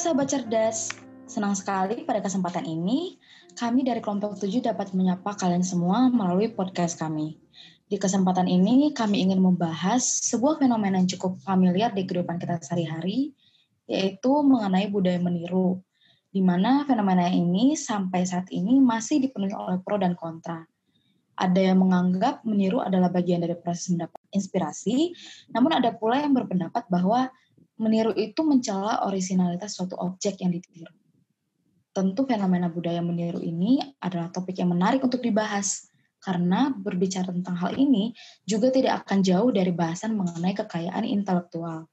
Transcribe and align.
sahabat 0.00 0.32
cerdas, 0.32 0.88
senang 1.28 1.52
sekali 1.52 2.08
pada 2.08 2.24
kesempatan 2.24 2.64
ini 2.64 3.20
kami 3.52 3.84
dari 3.84 4.00
kelompok 4.00 4.32
7 4.32 4.64
dapat 4.64 4.96
menyapa 4.96 5.36
kalian 5.36 5.60
semua 5.60 6.08
melalui 6.08 6.48
podcast 6.48 6.96
kami. 6.96 7.36
Di 7.84 8.00
kesempatan 8.00 8.48
ini 8.48 8.96
kami 8.96 9.20
ingin 9.20 9.44
membahas 9.44 10.00
sebuah 10.24 10.56
fenomena 10.56 10.96
yang 10.96 11.04
cukup 11.04 11.36
familiar 11.44 11.92
di 11.92 12.08
kehidupan 12.08 12.40
kita 12.40 12.64
sehari-hari, 12.64 13.36
yaitu 13.92 14.32
mengenai 14.40 14.88
budaya 14.88 15.20
meniru, 15.20 15.84
di 16.32 16.40
mana 16.40 16.88
fenomena 16.88 17.28
ini 17.28 17.76
sampai 17.76 18.24
saat 18.24 18.48
ini 18.56 18.80
masih 18.80 19.20
dipenuhi 19.20 19.52
oleh 19.52 19.84
pro 19.84 20.00
dan 20.00 20.16
kontra. 20.16 20.64
Ada 21.36 21.76
yang 21.76 21.84
menganggap 21.84 22.40
meniru 22.48 22.80
adalah 22.80 23.12
bagian 23.12 23.44
dari 23.44 23.52
proses 23.52 23.92
mendapat 23.92 24.16
inspirasi, 24.32 25.12
namun 25.52 25.76
ada 25.76 25.92
pula 25.92 26.24
yang 26.24 26.32
berpendapat 26.32 26.88
bahwa 26.88 27.28
meniru 27.80 28.12
itu 28.12 28.44
mencela 28.44 29.08
originalitas 29.08 29.72
suatu 29.72 29.96
objek 29.96 30.44
yang 30.44 30.52
ditiru. 30.52 30.92
Tentu 31.90 32.28
fenomena 32.28 32.68
budaya 32.68 33.00
meniru 33.00 33.40
ini 33.40 33.80
adalah 33.98 34.28
topik 34.28 34.60
yang 34.60 34.70
menarik 34.70 35.00
untuk 35.02 35.24
dibahas, 35.24 35.90
karena 36.20 36.70
berbicara 36.76 37.32
tentang 37.32 37.56
hal 37.56 37.72
ini 37.80 38.12
juga 38.44 38.68
tidak 38.68 39.08
akan 39.08 39.24
jauh 39.24 39.50
dari 39.50 39.72
bahasan 39.72 40.14
mengenai 40.14 40.52
kekayaan 40.52 41.08
intelektual. 41.08 41.88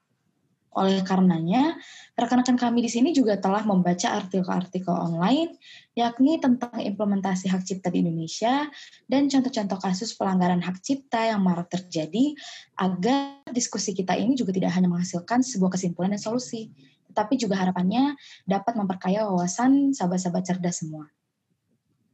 Oleh 0.77 1.01
karenanya, 1.01 1.73
rekan-rekan 2.13 2.53
kami 2.53 2.85
di 2.85 2.91
sini 2.93 3.09
juga 3.09 3.41
telah 3.41 3.65
membaca 3.65 4.13
artikel-artikel 4.13 4.93
online, 4.93 5.57
yakni 5.97 6.37
tentang 6.37 6.77
implementasi 6.77 7.49
hak 7.49 7.65
cipta 7.65 7.89
di 7.89 8.05
Indonesia 8.05 8.69
dan 9.09 9.25
contoh-contoh 9.25 9.81
kasus 9.81 10.13
pelanggaran 10.13 10.61
hak 10.61 10.77
cipta 10.85 11.33
yang 11.33 11.41
marak 11.41 11.73
terjadi, 11.73 12.37
agar 12.77 13.41
diskusi 13.49 13.97
kita 13.97 14.13
ini 14.13 14.37
juga 14.37 14.53
tidak 14.53 14.77
hanya 14.77 14.85
menghasilkan 14.85 15.41
sebuah 15.41 15.73
kesimpulan 15.73 16.13
dan 16.13 16.21
solusi, 16.21 16.69
tetapi 17.09 17.41
juga 17.41 17.57
harapannya 17.57 18.13
dapat 18.45 18.77
memperkaya 18.77 19.25
wawasan 19.25 19.97
sahabat-sahabat 19.97 20.45
cerdas 20.45 20.85
semua. 20.85 21.09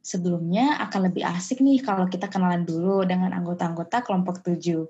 Sebelumnya 0.03 0.79
akan 0.83 1.11
lebih 1.11 1.23
asik 1.27 1.59
nih 1.59 1.83
kalau 1.83 2.07
kita 2.07 2.31
kenalan 2.31 2.63
dulu 2.63 3.03
dengan 3.03 3.31
anggota-anggota 3.35 4.03
kelompok 4.03 4.39
7. 4.43 4.83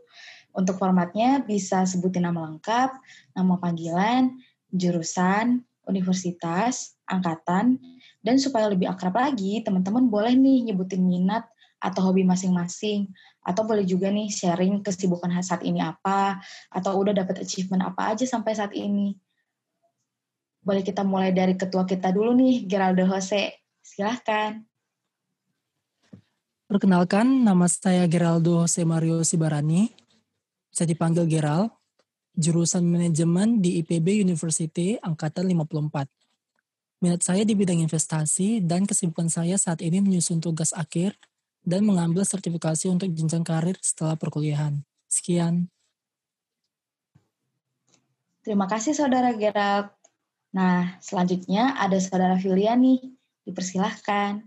Untuk 0.54 0.78
formatnya 0.78 1.42
bisa 1.42 1.82
sebutin 1.84 2.30
nama 2.30 2.46
lengkap, 2.46 2.94
nama 3.34 3.58
panggilan, 3.58 4.38
jurusan, 4.70 5.66
universitas, 5.90 6.96
angkatan, 7.10 7.82
dan 8.24 8.36
supaya 8.40 8.70
lebih 8.70 8.88
akrab 8.88 9.18
lagi, 9.18 9.60
teman-teman 9.66 10.08
boleh 10.08 10.38
nih 10.38 10.72
nyebutin 10.72 11.04
minat 11.04 11.44
atau 11.84 12.00
hobi 12.10 12.24
masing-masing, 12.24 13.12
atau 13.44 13.68
boleh 13.68 13.84
juga 13.84 14.08
nih 14.08 14.32
sharing 14.32 14.80
kesibukan 14.80 15.28
saat 15.44 15.68
ini 15.68 15.84
apa, 15.84 16.40
atau 16.72 16.96
udah 16.96 17.12
dapat 17.12 17.44
achievement 17.44 17.84
apa 17.84 18.16
aja 18.16 18.24
sampai 18.24 18.56
saat 18.56 18.72
ini. 18.72 19.20
Boleh 20.64 20.80
kita 20.80 21.04
mulai 21.04 21.36
dari 21.36 21.60
ketua 21.60 21.84
kita 21.84 22.16
dulu 22.16 22.32
nih, 22.40 22.64
Geraldo 22.64 23.04
Jose. 23.04 23.52
Silahkan. 23.84 24.64
Perkenalkan, 26.72 27.44
nama 27.44 27.68
saya 27.68 28.08
Geraldo 28.08 28.64
Jose 28.64 28.88
Mario 28.88 29.20
Sibarani. 29.28 30.03
Saya 30.74 30.90
dipanggil 30.90 31.30
Geral, 31.30 31.70
jurusan 32.34 32.82
manajemen 32.90 33.62
di 33.62 33.78
IPB 33.86 34.26
University 34.26 34.98
angkatan 34.98 35.46
54. 35.46 36.10
Minat 36.98 37.22
saya 37.22 37.46
di 37.46 37.54
bidang 37.54 37.86
investasi 37.86 38.66
dan 38.66 38.90
kesibukan 38.90 39.30
saya 39.30 39.54
saat 39.62 39.86
ini 39.86 40.02
menyusun 40.02 40.42
tugas 40.42 40.74
akhir 40.74 41.14
dan 41.62 41.86
mengambil 41.86 42.26
sertifikasi 42.26 42.90
untuk 42.90 43.14
jenjang 43.14 43.46
karir 43.46 43.78
setelah 43.86 44.18
perkuliahan. 44.18 44.82
Sekian. 45.06 45.70
Terima 48.42 48.66
kasih 48.66 48.98
Saudara 48.98 49.30
Gerald. 49.38 49.94
Nah, 50.58 50.98
selanjutnya 51.06 51.78
ada 51.78 52.02
Saudara 52.02 52.34
Filia 52.42 52.74
nih. 52.74 53.14
Dipersilahkan. 53.46 54.42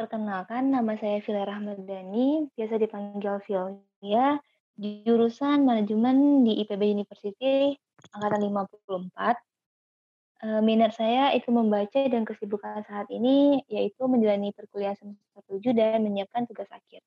Perkenalkan, 0.00 0.72
nama 0.72 0.96
saya 0.96 1.20
Filia 1.20 1.44
Rahmadani, 1.44 2.48
biasa 2.56 2.80
dipanggil 2.80 3.36
Filia 3.44 4.40
jurusan 4.80 5.68
manajemen 5.68 6.46
di 6.46 6.62
IPB 6.64 6.96
University 6.96 7.76
angkatan 8.12 8.48
54. 8.48 9.38
Uh, 10.42 10.58
minat 10.58 10.90
saya 10.98 11.30
itu 11.38 11.54
membaca 11.54 12.02
dan 12.02 12.26
kesibukan 12.26 12.82
saat 12.82 13.06
ini 13.14 13.62
yaitu 13.70 14.02
menjalani 14.10 14.50
perkuliahan 14.50 14.98
semester 14.98 15.42
7 15.46 15.70
dan 15.78 16.02
menyiapkan 16.02 16.50
tugas 16.50 16.66
akhir. 16.74 16.98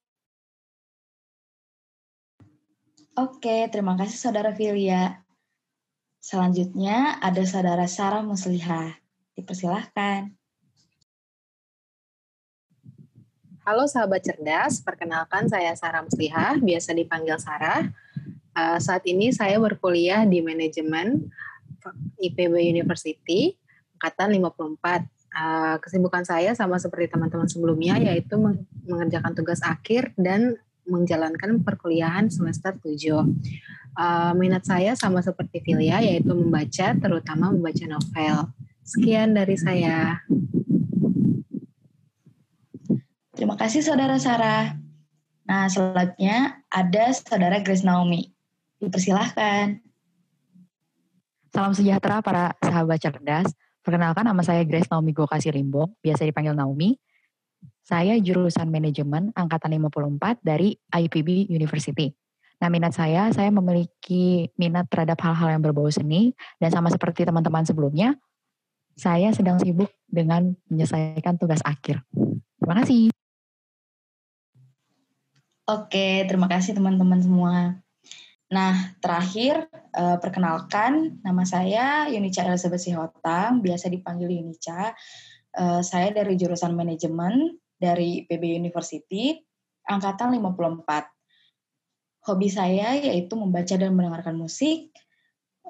Oke, 3.15 3.67
terima 3.71 3.95
kasih 3.99 4.17
Saudara 4.19 4.51
Filia. 4.55 5.23
Selanjutnya 6.19 7.19
ada 7.19 7.43
Saudara 7.43 7.87
Sarah 7.87 8.23
Muslihah. 8.23 8.95
Dipersilahkan. 9.35 10.35
Halo 13.65 13.89
sahabat 13.89 14.21
cerdas, 14.21 14.77
perkenalkan 14.85 15.49
saya 15.49 15.73
Sarah 15.73 16.05
Muslihah, 16.05 16.61
biasa 16.61 16.93
dipanggil 16.93 17.33
Sarah. 17.41 17.89
Uh, 18.53 18.77
saat 18.77 19.01
ini 19.09 19.33
saya 19.33 19.57
berkuliah 19.57 20.21
di 20.21 20.37
manajemen 20.37 21.33
IPB 22.21 22.61
University, 22.61 23.57
angkatan 23.97 24.37
54. 24.37 24.45
Uh, 24.45 25.01
eh, 25.33 25.75
kesibukan 25.81 26.21
saya 26.21 26.53
sama 26.53 26.77
seperti 26.77 27.17
teman-teman 27.17 27.49
sebelumnya, 27.49 27.97
yaitu 27.97 28.37
mengerjakan 28.85 29.33
tugas 29.33 29.65
akhir 29.65 30.13
dan 30.13 30.61
menjalankan 30.85 31.65
perkuliahan 31.65 32.29
semester 32.29 32.77
7. 32.77 32.85
Uh, 32.85 33.25
eh, 33.25 34.33
minat 34.37 34.61
saya 34.61 34.93
sama 34.93 35.25
seperti 35.25 35.65
Filia, 35.65 36.05
yaitu 36.05 36.37
membaca, 36.37 36.93
terutama 37.01 37.49
membaca 37.49 37.85
novel. 37.89 38.45
Sekian 38.85 39.33
dari 39.33 39.57
saya. 39.57 40.21
Terima 43.35 43.59
kasih 43.59 43.83
Saudara 43.83 44.15
Sarah. 44.15 44.79
Nah, 45.43 45.67
selanjutnya 45.67 46.63
ada 46.71 47.11
Saudara 47.11 47.59
Grace 47.59 47.83
Naomi. 47.83 48.31
Dipersilahkan. 48.79 49.83
Salam 51.51 51.75
sejahtera 51.75 52.23
para 52.23 52.55
sahabat 52.63 52.95
cerdas. 53.03 53.51
Perkenalkan 53.83 54.23
nama 54.23 54.39
saya 54.39 54.63
Grace 54.63 54.87
Naomi 54.87 55.11
Gokasi 55.11 55.51
Limbong, 55.51 55.91
biasa 55.99 56.23
dipanggil 56.23 56.55
Naomi. 56.55 56.95
Saya 57.83 58.15
jurusan 58.23 58.71
manajemen 58.71 59.35
angkatan 59.35 59.83
54 59.83 60.39
dari 60.39 60.79
IPB 60.95 61.51
University. 61.51 62.15
Nah, 62.63 62.71
minat 62.71 62.95
saya, 62.95 63.35
saya 63.35 63.51
memiliki 63.51 64.47
minat 64.55 64.87
terhadap 64.87 65.19
hal-hal 65.27 65.59
yang 65.59 65.61
berbau 65.61 65.91
seni, 65.91 66.31
dan 66.55 66.71
sama 66.71 66.87
seperti 66.87 67.27
teman-teman 67.27 67.67
sebelumnya, 67.67 68.15
saya 68.95 69.35
sedang 69.35 69.59
sibuk 69.59 69.91
dengan 70.07 70.55
menyelesaikan 70.71 71.35
tugas 71.35 71.59
akhir. 71.67 71.99
Terima 72.63 72.79
kasih. 72.79 73.11
Oke, 75.65 76.21
terima 76.29 76.45
kasih 76.45 76.77
teman-teman 76.77 77.25
semua. 77.25 77.73
Nah, 78.53 78.93
terakhir 79.01 79.65
uh, 79.97 80.21
perkenalkan 80.21 81.17
nama 81.25 81.41
saya 81.41 82.05
Yunica 82.05 82.45
Elizabeth 82.45 82.85
Sihotang, 82.85 83.65
biasa 83.65 83.89
dipanggil 83.89 84.29
Yunica. 84.29 84.93
Uh, 85.57 85.81
saya 85.81 86.13
dari 86.13 86.37
jurusan 86.37 86.77
manajemen 86.77 87.57
dari 87.81 88.29
PB 88.29 88.61
University, 88.61 89.41
angkatan 89.89 90.37
54. 90.37 90.85
Hobi 92.29 92.49
saya 92.53 92.93
yaitu 93.01 93.33
membaca 93.33 93.73
dan 93.73 93.89
mendengarkan 93.97 94.37
musik, 94.37 94.93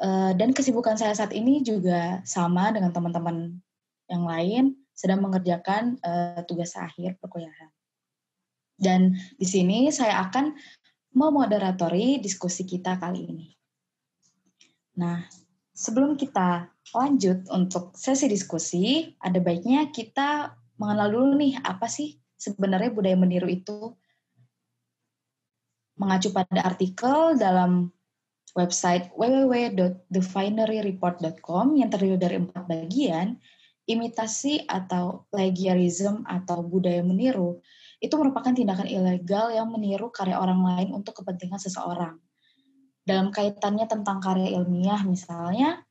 uh, 0.03 0.35
dan 0.35 0.51
kesibukan 0.51 0.99
saya 0.99 1.15
saat 1.15 1.31
ini 1.31 1.63
juga 1.63 2.19
sama 2.27 2.75
dengan 2.75 2.91
teman-teman 2.91 3.63
yang 4.11 4.27
lain, 4.27 4.75
sedang 4.91 5.23
mengerjakan 5.23 6.03
tugas 6.47 6.75
akhir 6.75 7.15
perkuliahan. 7.23 7.71
Dan 8.75 9.15
di 9.39 9.47
sini 9.47 9.87
saya 9.87 10.19
akan 10.27 10.51
memoderatori 11.15 12.19
diskusi 12.19 12.67
kita 12.67 12.99
kali 12.99 13.23
ini. 13.23 13.47
Nah, 14.99 15.23
sebelum 15.71 16.19
kita 16.19 16.67
lanjut 16.91 17.47
untuk 17.51 17.95
sesi 17.95 18.27
diskusi, 18.27 19.15
ada 19.19 19.39
baiknya 19.39 19.91
kita 19.91 20.55
mengenal 20.75 21.11
dulu 21.11 21.35
nih 21.39 21.55
apa 21.63 21.87
sih 21.87 22.19
sebenarnya 22.35 22.91
budaya 22.91 23.15
meniru 23.15 23.47
itu. 23.47 23.95
Mengacu 25.95 26.35
pada 26.35 26.67
artikel 26.67 27.39
dalam 27.39 27.95
website 28.55 29.11
www.thefineryreport.com 29.15 31.75
yang 31.79 31.87
terdiri 31.87 32.19
dari 32.19 32.35
empat 32.43 32.67
bagian, 32.67 33.39
imitasi 33.87 34.67
atau 34.67 35.23
plagiarism 35.31 36.27
atau 36.27 36.59
budaya 36.67 36.99
meniru 36.99 37.63
itu 38.03 38.13
merupakan 38.15 38.51
tindakan 38.51 38.87
ilegal 38.87 39.51
yang 39.51 39.71
meniru 39.71 40.11
karya 40.11 40.39
orang 40.39 40.61
lain 40.61 40.89
untuk 40.95 41.21
kepentingan 41.23 41.59
seseorang. 41.59 42.19
Dalam 43.05 43.29
kaitannya 43.29 43.85
tentang 43.85 44.17
karya 44.17 44.57
ilmiah 44.57 45.01
misalnya, 45.05 45.85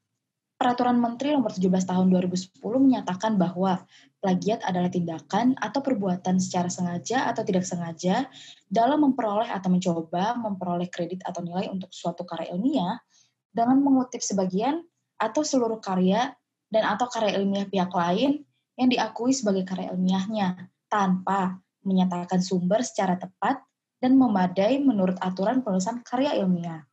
Peraturan 0.54 1.02
Menteri 1.02 1.34
Nomor 1.34 1.50
17 1.50 1.82
Tahun 1.82 2.06
2010 2.08 2.62
menyatakan 2.62 3.34
bahwa 3.34 3.82
plagiat 4.22 4.62
adalah 4.62 4.86
tindakan 4.86 5.58
atau 5.58 5.82
perbuatan 5.82 6.38
secara 6.38 6.70
sengaja 6.70 7.26
atau 7.26 7.42
tidak 7.42 7.66
sengaja 7.66 8.30
dalam 8.70 9.02
memperoleh 9.02 9.50
atau 9.50 9.66
mencoba 9.66 10.38
memperoleh 10.38 10.86
kredit 10.88 11.26
atau 11.26 11.42
nilai 11.42 11.66
untuk 11.74 11.90
suatu 11.90 12.22
karya 12.22 12.54
ilmiah 12.54 13.02
dengan 13.50 13.82
mengutip 13.82 14.22
sebagian 14.22 14.78
atau 15.18 15.42
seluruh 15.42 15.82
karya 15.82 16.30
dan 16.70 16.86
atau 16.86 17.10
karya 17.10 17.34
ilmiah 17.42 17.66
pihak 17.66 17.90
lain 17.90 18.46
yang 18.78 18.88
diakui 18.88 19.34
sebagai 19.34 19.66
karya 19.66 19.90
ilmiahnya 19.90 20.70
tanpa 20.86 21.58
menyatakan 21.84 22.40
sumber 22.40 22.82
secara 22.82 23.20
tepat 23.20 23.60
dan 24.02 24.20
memadai 24.20 24.80
menurut 24.82 25.16
aturan 25.20 25.64
penulisan 25.64 26.04
karya 26.04 26.36
ilmiah. 26.36 26.84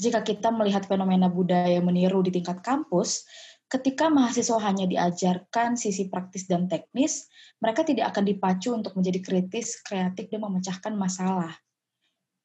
Jika 0.00 0.24
kita 0.24 0.48
melihat 0.48 0.88
fenomena 0.88 1.28
budaya 1.28 1.76
meniru 1.84 2.24
di 2.24 2.32
tingkat 2.32 2.64
kampus, 2.64 3.28
ketika 3.68 4.08
mahasiswa 4.08 4.56
hanya 4.64 4.88
diajarkan 4.88 5.76
sisi 5.76 6.08
praktis 6.08 6.48
dan 6.48 6.72
teknis, 6.72 7.28
mereka 7.60 7.84
tidak 7.84 8.16
akan 8.16 8.24
dipacu 8.24 8.72
untuk 8.72 8.96
menjadi 8.96 9.20
kritis, 9.20 9.76
kreatif, 9.84 10.32
dan 10.32 10.40
memecahkan 10.40 10.96
masalah. 10.96 11.52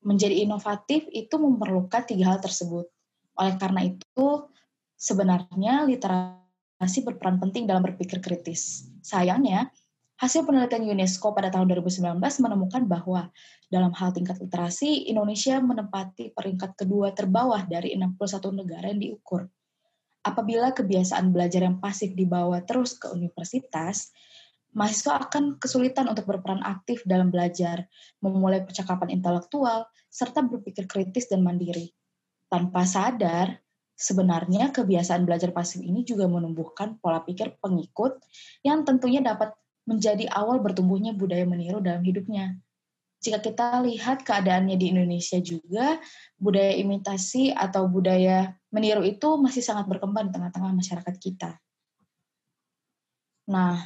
Menjadi 0.04 0.44
inovatif 0.44 1.08
itu 1.16 1.40
memerlukan 1.40 2.04
tiga 2.04 2.36
hal 2.36 2.44
tersebut. 2.44 2.92
Oleh 3.40 3.56
karena 3.56 3.88
itu, 3.88 4.28
sebenarnya 5.00 5.88
literasi 5.88 7.08
berperan 7.08 7.40
penting 7.40 7.72
dalam 7.72 7.88
berpikir 7.88 8.20
kritis. 8.20 8.84
Sayangnya, 9.00 9.72
Hasil 10.16 10.48
penelitian 10.48 10.88
UNESCO 10.96 11.36
pada 11.36 11.52
tahun 11.52 11.68
2019 11.76 12.16
menemukan 12.40 12.88
bahwa 12.88 13.28
dalam 13.68 13.92
hal 13.92 14.16
tingkat 14.16 14.40
literasi, 14.40 15.12
Indonesia 15.12 15.60
menempati 15.60 16.32
peringkat 16.32 16.80
kedua 16.80 17.12
terbawah 17.12 17.68
dari 17.68 17.92
61 18.00 18.56
negara 18.56 18.96
yang 18.96 19.04
diukur. 19.04 19.52
Apabila 20.24 20.72
kebiasaan 20.72 21.36
belajar 21.36 21.68
yang 21.68 21.84
pasif 21.84 22.16
dibawa 22.16 22.64
terus 22.64 22.96
ke 22.96 23.12
universitas, 23.12 24.16
mahasiswa 24.72 25.20
akan 25.28 25.60
kesulitan 25.60 26.08
untuk 26.08 26.32
berperan 26.32 26.64
aktif 26.64 27.04
dalam 27.04 27.28
belajar, 27.28 27.84
memulai 28.24 28.64
percakapan 28.64 29.20
intelektual, 29.20 29.84
serta 30.08 30.40
berpikir 30.48 30.88
kritis 30.88 31.28
dan 31.28 31.44
mandiri. 31.44 31.92
Tanpa 32.48 32.88
sadar, 32.88 33.60
sebenarnya 34.00 34.72
kebiasaan 34.72 35.28
belajar 35.28 35.52
pasif 35.52 35.84
ini 35.84 36.08
juga 36.08 36.32
menumbuhkan 36.32 36.96
pola 37.04 37.20
pikir 37.20 37.60
pengikut 37.60 38.16
yang 38.64 38.88
tentunya 38.88 39.20
dapat 39.20 39.52
menjadi 39.86 40.26
awal 40.34 40.62
bertumbuhnya 40.62 41.14
budaya 41.14 41.46
meniru 41.46 41.80
dalam 41.82 42.02
hidupnya. 42.02 42.58
Jika 43.22 43.42
kita 43.42 43.82
lihat 43.82 44.22
keadaannya 44.22 44.78
di 44.78 44.94
Indonesia 44.94 45.42
juga, 45.42 45.98
budaya 46.38 46.78
imitasi 46.78 47.50
atau 47.50 47.90
budaya 47.90 48.54
meniru 48.70 49.02
itu 49.02 49.40
masih 49.42 49.66
sangat 49.66 49.90
berkembang 49.90 50.30
di 50.30 50.32
tengah-tengah 50.38 50.74
masyarakat 50.78 51.16
kita. 51.18 51.58
Nah, 53.50 53.82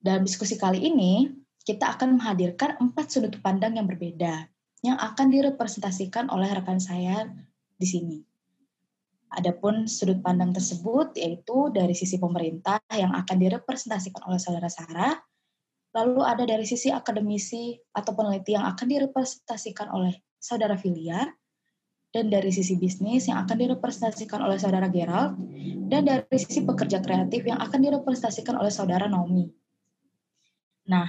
dalam 0.00 0.24
diskusi 0.24 0.60
kali 0.60 0.84
ini, 0.84 1.32
kita 1.64 1.96
akan 1.96 2.16
menghadirkan 2.16 2.80
empat 2.80 3.12
sudut 3.12 3.36
pandang 3.44 3.76
yang 3.76 3.84
berbeda 3.84 4.48
yang 4.80 4.96
akan 4.96 5.28
direpresentasikan 5.28 6.30
oleh 6.30 6.48
rekan 6.54 6.78
saya 6.78 7.26
di 7.76 7.86
sini. 7.86 8.18
Adapun 9.28 9.84
sudut 9.84 10.24
pandang 10.24 10.56
tersebut 10.56 11.12
yaitu 11.20 11.68
dari 11.68 11.92
sisi 11.92 12.16
pemerintah 12.16 12.80
yang 12.92 13.12
akan 13.12 13.36
direpresentasikan 13.36 14.24
oleh 14.24 14.40
saudara 14.40 14.72
Sarah, 14.72 15.14
lalu 15.92 16.24
ada 16.24 16.48
dari 16.48 16.64
sisi 16.64 16.88
akademisi 16.88 17.76
atau 17.92 18.16
peneliti 18.16 18.56
yang 18.56 18.64
akan 18.64 18.86
direpresentasikan 18.88 19.92
oleh 19.92 20.16
saudara 20.40 20.80
Filia, 20.80 21.28
dan 22.08 22.32
dari 22.32 22.48
sisi 22.48 22.80
bisnis 22.80 23.28
yang 23.28 23.44
akan 23.44 23.56
direpresentasikan 23.68 24.40
oleh 24.40 24.56
saudara 24.56 24.88
Gerald, 24.88 25.36
dan 25.92 26.08
dari 26.08 26.36
sisi 26.40 26.64
pekerja 26.64 27.04
kreatif 27.04 27.44
yang 27.44 27.60
akan 27.60 27.80
direpresentasikan 27.84 28.56
oleh 28.56 28.72
saudara 28.72 29.12
Naomi. 29.12 29.44
Nah, 30.88 31.08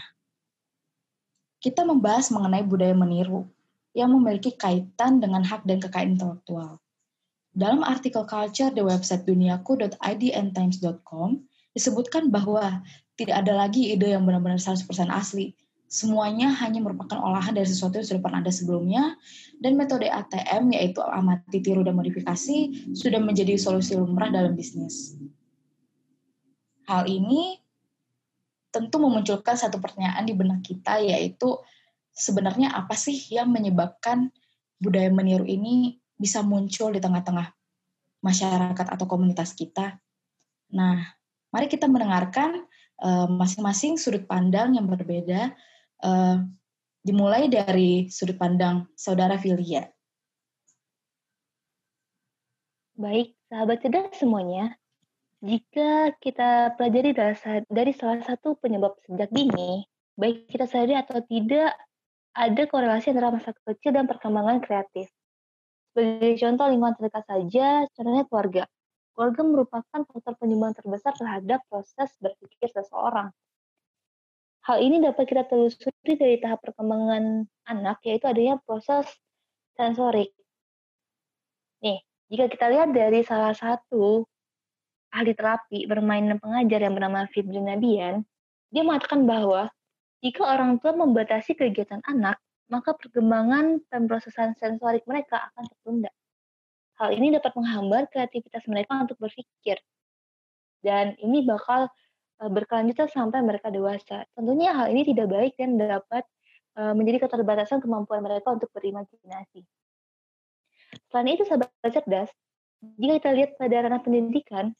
kita 1.64 1.88
membahas 1.88 2.32
mengenai 2.36 2.68
budaya 2.68 2.92
meniru 2.92 3.48
yang 3.96 4.12
memiliki 4.12 4.52
kaitan 4.56 5.24
dengan 5.24 5.44
hak 5.44 5.64
dan 5.64 5.80
kekayaan 5.80 6.20
intelektual. 6.20 6.84
Dalam 7.54 7.82
artikel 7.82 8.24
culture 8.30 8.70
di 8.70 8.82
website 8.86 9.26
duniaku.id 9.26 10.24
and 10.34 10.54
disebutkan 11.74 12.30
bahwa 12.30 12.82
tidak 13.20 13.36
ada 13.46 13.54
lagi 13.68 13.92
ide 13.94 14.16
yang 14.16 14.24
benar-benar 14.24 14.62
100% 14.62 14.86
asli. 15.12 15.54
Semuanya 15.90 16.54
hanya 16.62 16.86
merupakan 16.86 17.18
olahan 17.18 17.58
dari 17.58 17.66
sesuatu 17.66 17.98
yang 17.98 18.06
sudah 18.06 18.22
pernah 18.22 18.40
ada 18.46 18.54
sebelumnya, 18.54 19.18
dan 19.58 19.74
metode 19.74 20.06
ATM, 20.06 20.70
yaitu 20.78 21.02
amati, 21.02 21.66
tiru, 21.66 21.82
dan 21.82 21.98
modifikasi, 21.98 22.94
sudah 22.94 23.18
menjadi 23.18 23.58
solusi 23.58 23.98
lumrah 23.98 24.30
dalam 24.30 24.54
bisnis. 24.54 25.18
Hal 26.86 27.10
ini 27.10 27.58
tentu 28.70 29.02
memunculkan 29.02 29.58
satu 29.58 29.82
pertanyaan 29.82 30.30
di 30.30 30.34
benak 30.38 30.62
kita, 30.62 31.02
yaitu 31.02 31.58
sebenarnya 32.14 32.70
apa 32.70 32.94
sih 32.94 33.18
yang 33.34 33.50
menyebabkan 33.50 34.30
budaya 34.78 35.10
meniru 35.10 35.44
ini 35.44 35.99
bisa 36.20 36.44
muncul 36.44 36.92
di 36.92 37.00
tengah-tengah 37.00 37.48
masyarakat 38.20 38.88
atau 38.92 39.06
komunitas 39.08 39.56
kita. 39.56 39.96
Nah, 40.76 41.00
mari 41.50 41.72
kita 41.72 41.88
mendengarkan 41.88 42.68
eh, 43.00 43.28
masing-masing 43.32 43.96
uh, 43.96 44.00
sudut 44.04 44.28
pandang 44.28 44.76
yang 44.76 44.86
berbeda, 44.86 45.56
uh, 46.04 46.44
dimulai 47.00 47.48
dari 47.48 48.12
sudut 48.12 48.36
pandang 48.36 48.92
saudara 49.00 49.40
Filia. 49.40 49.88
Baik, 53.00 53.40
sahabat 53.48 53.80
cerdas 53.80 54.12
semuanya, 54.20 54.76
jika 55.40 56.12
kita 56.20 56.76
pelajari 56.76 57.16
dari 57.72 57.94
salah 57.96 58.20
satu 58.28 58.60
penyebab 58.60 59.00
sejak 59.08 59.32
dini, 59.32 59.88
baik 60.20 60.52
kita 60.52 60.68
sadari 60.68 61.00
atau 61.00 61.24
tidak, 61.24 61.80
ada 62.36 62.64
korelasi 62.68 63.16
antara 63.16 63.32
masa 63.32 63.56
kecil 63.56 63.96
dan 63.96 64.04
perkembangan 64.04 64.60
kreatif. 64.60 65.08
Sebagai 65.90 66.38
contoh 66.38 66.66
lingkungan 66.70 66.96
terdekat 66.96 67.24
saja, 67.26 67.68
contohnya 67.98 68.24
keluarga. 68.30 68.64
Keluarga 69.18 69.42
merupakan 69.44 70.00
faktor 70.06 70.34
penyumbang 70.40 70.78
terbesar 70.78 71.12
terhadap 71.18 71.60
proses 71.68 72.10
berpikir 72.22 72.70
seseorang. 72.72 73.34
Hal 74.70 74.78
ini 74.86 75.02
dapat 75.02 75.26
kita 75.26 75.50
telusuri 75.50 76.14
dari 76.14 76.38
tahap 76.38 76.62
perkembangan 76.62 77.50
anak, 77.66 78.00
yaitu 78.06 78.30
adanya 78.30 78.62
proses 78.62 79.10
sensorik. 79.74 80.30
Nih, 81.82 82.06
jika 82.30 82.46
kita 82.52 82.70
lihat 82.70 82.94
dari 82.94 83.26
salah 83.26 83.56
satu 83.58 84.28
ahli 85.10 85.34
terapi 85.34 85.90
bermain 85.90 86.38
pengajar 86.38 86.86
yang 86.86 86.94
bernama 86.94 87.26
Fibri 87.34 87.58
Nabian, 87.58 88.22
dia 88.70 88.84
mengatakan 88.86 89.26
bahwa 89.26 89.74
jika 90.22 90.46
orang 90.46 90.78
tua 90.78 90.94
membatasi 90.94 91.58
kegiatan 91.58 92.04
anak, 92.06 92.38
maka 92.70 92.94
perkembangan 92.94 93.82
dan 93.90 94.06
prosesan 94.06 94.54
sensorik 94.56 95.04
mereka 95.10 95.50
akan 95.52 95.66
tertunda. 95.66 96.12
Hal 97.02 97.16
ini 97.18 97.34
dapat 97.34 97.58
menghambat 97.58 98.14
kreativitas 98.14 98.64
mereka 98.70 99.04
untuk 99.04 99.18
berpikir. 99.18 99.82
Dan 100.80 101.16
ini 101.20 101.44
bakal 101.44 101.90
e, 102.40 102.44
berkelanjutan 102.48 103.10
sampai 103.10 103.42
mereka 103.42 103.74
dewasa. 103.74 104.28
Tentunya 104.38 104.72
hal 104.76 104.92
ini 104.94 105.08
tidak 105.08 105.28
baik 105.32 105.54
dan 105.58 105.80
dapat 105.80 106.24
e, 106.78 106.82
menjadi 106.94 107.28
keterbatasan 107.28 107.80
kemampuan 107.80 108.22
mereka 108.22 108.52
untuk 108.52 108.70
berimajinasi. 108.76 109.66
Selain 111.10 111.30
itu, 111.32 111.44
sahabat 111.48 111.72
cerdas, 111.88 112.30
jika 113.00 113.14
kita 113.20 113.30
lihat 113.36 113.52
pada 113.56 113.76
ranah 113.80 114.02
pendidikan, 114.04 114.72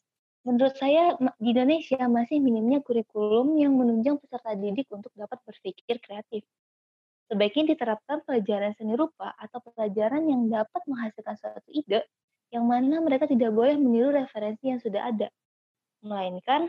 menurut 0.44 0.72
saya 0.76 1.16
di 1.36 1.52
Indonesia 1.52 2.00
masih 2.08 2.40
minimnya 2.40 2.80
kurikulum 2.80 3.60
yang 3.60 3.76
menunjang 3.76 4.16
peserta 4.16 4.56
didik 4.56 4.88
untuk 4.88 5.12
dapat 5.12 5.36
berpikir 5.44 6.00
kreatif. 6.00 6.44
Sebaiknya 7.30 7.78
diterapkan 7.78 8.26
pelajaran 8.26 8.74
seni 8.74 8.98
rupa 8.98 9.30
atau 9.38 9.62
pelajaran 9.62 10.26
yang 10.26 10.50
dapat 10.50 10.82
menghasilkan 10.90 11.38
suatu 11.38 11.70
ide 11.70 12.02
yang 12.50 12.66
mana 12.66 12.98
mereka 12.98 13.30
tidak 13.30 13.54
boleh 13.54 13.78
meniru 13.78 14.10
referensi 14.10 14.66
yang 14.66 14.82
sudah 14.82 15.14
ada, 15.14 15.30
melainkan 16.02 16.66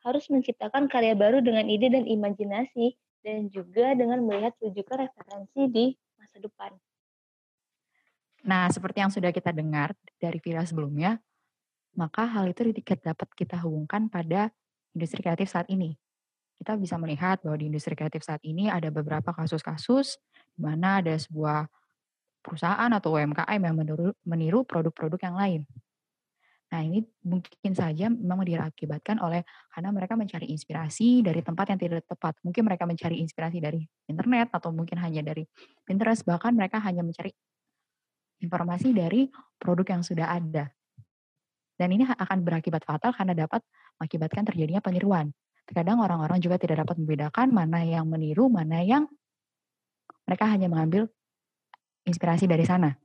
harus 0.00 0.24
menciptakan 0.32 0.88
karya 0.88 1.12
baru 1.12 1.44
dengan 1.44 1.68
ide 1.68 1.92
dan 1.92 2.08
imajinasi 2.08 2.96
dan 3.20 3.52
juga 3.52 3.92
dengan 3.92 4.24
melihat 4.24 4.56
rujukan 4.64 5.04
referensi 5.04 5.60
di 5.68 5.86
masa 6.16 6.40
depan. 6.40 6.72
Nah, 8.48 8.72
seperti 8.72 9.04
yang 9.04 9.12
sudah 9.12 9.28
kita 9.28 9.52
dengar 9.52 9.92
dari 10.16 10.40
Vira 10.40 10.64
sebelumnya, 10.64 11.20
maka 11.92 12.24
hal 12.24 12.48
itu 12.48 12.64
dapat 12.80 13.28
kita 13.36 13.60
hubungkan 13.60 14.08
pada 14.08 14.48
industri 14.96 15.20
kreatif 15.20 15.52
saat 15.52 15.68
ini 15.68 16.00
kita 16.58 16.74
bisa 16.74 16.98
melihat 16.98 17.38
bahwa 17.40 17.56
di 17.56 17.70
industri 17.70 17.94
kreatif 17.94 18.26
saat 18.26 18.42
ini 18.42 18.66
ada 18.66 18.90
beberapa 18.90 19.30
kasus-kasus 19.30 20.18
di 20.58 20.60
mana 20.60 20.98
ada 20.98 21.14
sebuah 21.14 21.70
perusahaan 22.42 22.90
atau 22.90 23.14
UMKM 23.14 23.60
yang 23.62 23.76
meniru 24.26 24.60
produk-produk 24.66 25.20
yang 25.22 25.36
lain. 25.38 25.62
Nah 26.68 26.84
ini 26.84 27.00
mungkin 27.24 27.72
saja 27.72 28.12
memang 28.12 28.44
diakibatkan 28.44 29.16
oleh 29.24 29.40
karena 29.72 29.88
mereka 29.88 30.20
mencari 30.20 30.52
inspirasi 30.52 31.24
dari 31.24 31.40
tempat 31.40 31.72
yang 31.72 31.80
tidak 31.80 32.04
tepat. 32.04 32.36
Mungkin 32.44 32.62
mereka 32.68 32.84
mencari 32.84 33.24
inspirasi 33.24 33.58
dari 33.62 33.80
internet 34.04 34.52
atau 34.52 34.68
mungkin 34.68 35.00
hanya 35.00 35.24
dari 35.24 35.48
Pinterest. 35.88 36.28
Bahkan 36.28 36.52
mereka 36.52 36.76
hanya 36.84 37.00
mencari 37.00 37.32
informasi 38.44 38.92
dari 38.92 39.32
produk 39.56 39.96
yang 39.96 40.02
sudah 40.04 40.28
ada. 40.28 40.68
Dan 41.78 41.94
ini 41.94 42.04
akan 42.04 42.42
berakibat 42.42 42.84
fatal 42.84 43.14
karena 43.14 43.32
dapat 43.32 43.64
mengakibatkan 43.96 44.44
terjadinya 44.50 44.82
peniruan. 44.82 45.32
Terkadang 45.68 46.00
orang-orang 46.00 46.40
juga 46.40 46.56
tidak 46.56 46.88
dapat 46.88 46.96
membedakan 46.96 47.52
mana 47.52 47.84
yang 47.84 48.08
meniru, 48.08 48.48
mana 48.48 48.80
yang 48.80 49.04
mereka 50.24 50.48
hanya 50.48 50.72
mengambil 50.72 51.12
inspirasi 52.08 52.48
dari 52.48 52.64
sana. 52.64 52.96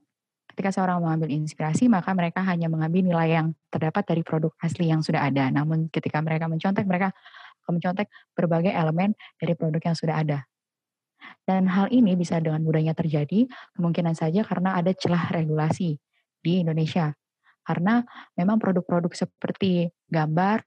Ketika 0.48 0.72
seorang 0.72 1.04
mengambil 1.04 1.28
inspirasi, 1.34 1.92
maka 1.92 2.16
mereka 2.16 2.40
hanya 2.40 2.72
mengambil 2.72 3.04
nilai 3.04 3.36
yang 3.36 3.46
terdapat 3.68 4.06
dari 4.08 4.24
produk 4.24 4.54
asli 4.64 4.88
yang 4.88 5.04
sudah 5.04 5.28
ada. 5.28 5.52
Namun 5.52 5.92
ketika 5.92 6.24
mereka 6.24 6.48
mencontek, 6.48 6.88
mereka 6.88 7.12
akan 7.64 7.80
mencontek 7.80 8.08
berbagai 8.32 8.72
elemen 8.72 9.12
dari 9.36 9.52
produk 9.56 9.82
yang 9.92 9.96
sudah 9.96 10.24
ada. 10.24 10.48
Dan 11.44 11.68
hal 11.68 11.92
ini 11.92 12.16
bisa 12.16 12.40
dengan 12.40 12.64
mudahnya 12.64 12.96
terjadi 12.96 13.44
kemungkinan 13.76 14.16
saja 14.16 14.40
karena 14.44 14.76
ada 14.80 14.92
celah 14.96 15.32
regulasi 15.32 15.96
di 16.40 16.64
Indonesia. 16.64 17.12
Karena 17.64 18.04
memang 18.36 18.60
produk-produk 18.60 19.12
seperti 19.12 19.88
gambar, 20.08 20.60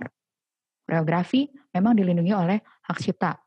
koreografi 0.89 1.45
memang 1.77 1.93
dilindungi 1.93 2.33
oleh 2.33 2.57
hak 2.89 2.97
cipta. 2.97 3.37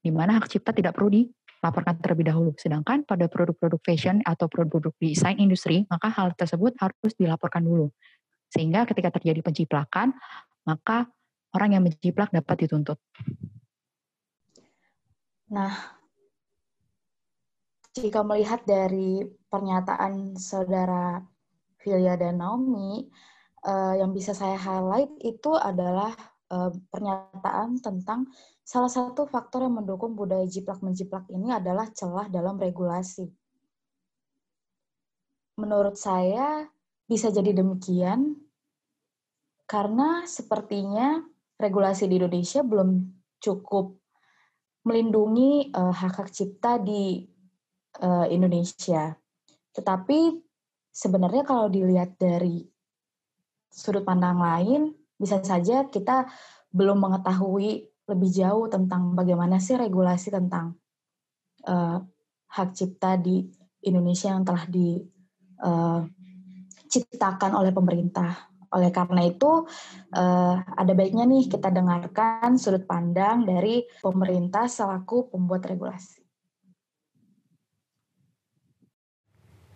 Di 0.00 0.08
mana 0.08 0.40
hak 0.40 0.48
cipta 0.48 0.72
tidak 0.72 0.96
perlu 0.96 1.12
di 1.12 1.22
laporkan 1.60 2.00
terlebih 2.00 2.32
dahulu. 2.32 2.56
Sedangkan 2.56 3.04
pada 3.04 3.28
produk-produk 3.28 3.80
fashion 3.84 4.24
atau 4.24 4.48
produk-produk 4.48 4.96
desain 4.96 5.36
industri, 5.36 5.84
maka 5.92 6.08
hal 6.08 6.32
tersebut 6.32 6.72
harus 6.80 7.12
dilaporkan 7.20 7.60
dulu. 7.60 7.92
Sehingga 8.48 8.88
ketika 8.88 9.20
terjadi 9.20 9.44
penciplakan, 9.44 10.16
maka 10.64 11.06
orang 11.52 11.76
yang 11.76 11.82
menciplak 11.84 12.32
dapat 12.32 12.66
dituntut. 12.66 12.98
Nah, 15.52 16.00
jika 17.92 18.22
melihat 18.24 18.64
dari 18.64 19.26
pernyataan 19.50 20.38
saudara 20.38 21.20
Filia 21.82 22.14
dan 22.16 22.38
Naomi, 22.38 23.10
uh, 23.66 23.98
yang 23.98 24.14
bisa 24.14 24.30
saya 24.30 24.56
highlight 24.56 25.10
itu 25.20 25.52
adalah 25.58 26.14
uh, 26.50 26.74
pernyataan 26.90 27.78
tentang 27.80 28.28
Salah 28.70 28.86
satu 28.86 29.26
faktor 29.26 29.66
yang 29.66 29.82
mendukung 29.82 30.14
budaya 30.14 30.46
jiplak-menjiplak 30.46 31.26
ini 31.34 31.50
adalah 31.50 31.90
celah 31.90 32.30
dalam 32.30 32.54
regulasi. 32.54 33.26
Menurut 35.58 35.98
saya, 35.98 36.70
bisa 37.10 37.34
jadi 37.34 37.50
demikian 37.50 38.38
karena 39.66 40.22
sepertinya 40.22 41.18
regulasi 41.58 42.06
di 42.06 42.22
Indonesia 42.22 42.62
belum 42.62 43.10
cukup 43.42 43.98
melindungi 44.86 45.74
uh, 45.74 45.90
hak-hak 45.90 46.30
cipta 46.30 46.78
di 46.78 47.26
uh, 47.98 48.30
Indonesia. 48.30 49.18
Tetapi 49.74 50.38
sebenarnya 50.94 51.42
kalau 51.42 51.66
dilihat 51.66 52.14
dari 52.22 52.62
sudut 53.66 54.06
pandang 54.06 54.38
lain, 54.38 54.94
bisa 55.20 55.44
saja 55.44 55.84
kita 55.92 56.24
belum 56.72 57.04
mengetahui 57.04 57.84
lebih 58.08 58.30
jauh 58.32 58.64
tentang 58.72 59.12
bagaimana 59.12 59.60
sih 59.60 59.76
regulasi 59.76 60.32
tentang 60.32 60.80
uh, 61.68 62.00
hak 62.50 62.74
cipta 62.74 63.14
di 63.20 63.46
Indonesia 63.84 64.32
yang 64.34 64.44
telah 64.44 64.66
diciptakan 64.66 67.52
eh, 67.54 67.60
oleh 67.60 67.72
pemerintah. 67.72 68.50
Oleh 68.70 68.94
karena 68.94 69.26
itu, 69.26 69.66
uh, 70.14 70.54
ada 70.62 70.94
baiknya 70.94 71.26
nih 71.26 71.50
kita 71.50 71.74
dengarkan 71.74 72.54
sudut 72.54 72.86
pandang 72.86 73.42
dari 73.42 73.82
pemerintah 73.98 74.70
selaku 74.70 75.26
pembuat 75.32 75.66
regulasi. 75.66 76.19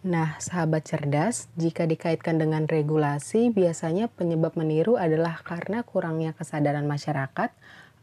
Nah, 0.04 0.36
sahabat 0.36 0.84
cerdas, 0.84 1.48
jika 1.56 1.88
dikaitkan 1.88 2.36
dengan 2.36 2.68
regulasi, 2.68 3.48
biasanya 3.48 4.12
penyebab 4.12 4.52
meniru 4.52 5.00
adalah 5.00 5.40
karena 5.40 5.80
kurangnya 5.80 6.36
kesadaran 6.36 6.84
masyarakat 6.84 7.48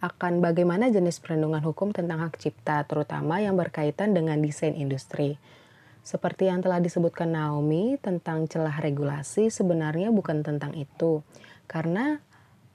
akan 0.01 0.41
bagaimana 0.41 0.89
jenis 0.89 1.21
perlindungan 1.21 1.61
hukum 1.61 1.93
tentang 1.93 2.25
hak 2.25 2.41
cipta, 2.41 2.81
terutama 2.89 3.37
yang 3.37 3.53
berkaitan 3.53 4.17
dengan 4.17 4.41
desain 4.41 4.73
industri. 4.73 5.37
Seperti 6.01 6.49
yang 6.49 6.65
telah 6.65 6.81
disebutkan 6.81 7.37
Naomi 7.37 8.01
tentang 8.01 8.49
celah 8.49 8.81
regulasi, 8.81 9.53
sebenarnya 9.53 10.09
bukan 10.09 10.41
tentang 10.41 10.73
itu, 10.73 11.21
karena 11.69 12.17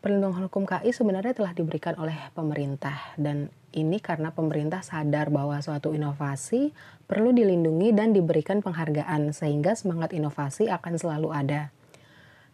perlindungan 0.00 0.48
hukum 0.48 0.64
KI 0.64 0.94
sebenarnya 0.94 1.36
telah 1.36 1.52
diberikan 1.52 1.96
oleh 2.00 2.16
pemerintah, 2.32 3.14
dan 3.20 3.52
ini 3.76 4.00
karena 4.00 4.32
pemerintah 4.32 4.80
sadar 4.80 5.28
bahwa 5.28 5.60
suatu 5.60 5.92
inovasi 5.92 6.72
perlu 7.04 7.36
dilindungi 7.36 7.92
dan 7.92 8.16
diberikan 8.16 8.64
penghargaan, 8.64 9.36
sehingga 9.36 9.76
semangat 9.76 10.16
inovasi 10.16 10.72
akan 10.72 10.94
selalu 10.96 11.28
ada. 11.34 11.74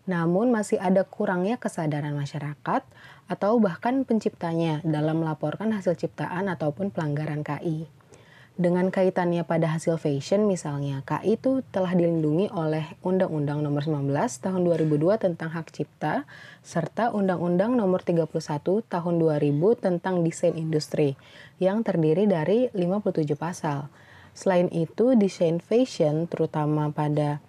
Namun 0.03 0.51
masih 0.51 0.83
ada 0.83 1.07
kurangnya 1.07 1.63
kesadaran 1.63 2.19
masyarakat 2.19 2.83
atau 3.31 3.53
bahkan 3.63 4.03
penciptanya 4.03 4.83
dalam 4.83 5.23
melaporkan 5.23 5.71
hasil 5.71 5.95
ciptaan 5.95 6.51
ataupun 6.51 6.91
pelanggaran 6.91 7.47
KI. 7.47 8.02
Dengan 8.53 8.93
kaitannya 8.93 9.49
pada 9.49 9.65
hasil 9.65 9.97
fashion 9.97 10.45
misalnya, 10.45 11.01
KI 11.09 11.41
itu 11.41 11.65
telah 11.73 11.97
dilindungi 11.97 12.53
oleh 12.53 12.85
Undang-Undang 13.01 13.65
Nomor 13.65 13.81
19 13.81 14.13
Tahun 14.13 14.61
2002 14.69 15.17
tentang 15.17 15.57
Hak 15.57 15.73
Cipta 15.73 16.29
serta 16.61 17.17
Undang-Undang 17.17 17.73
Nomor 17.81 18.05
31 18.05 18.29
Tahun 18.85 19.15
2000 19.17 19.57
tentang 19.81 20.21
Desain 20.21 20.53
Industri 20.53 21.17
yang 21.65 21.81
terdiri 21.81 22.29
dari 22.29 22.69
57 22.77 23.25
pasal. 23.41 23.89
Selain 24.37 24.69
itu, 24.69 25.17
desain 25.17 25.57
fashion 25.57 26.29
terutama 26.29 26.93
pada 26.93 27.41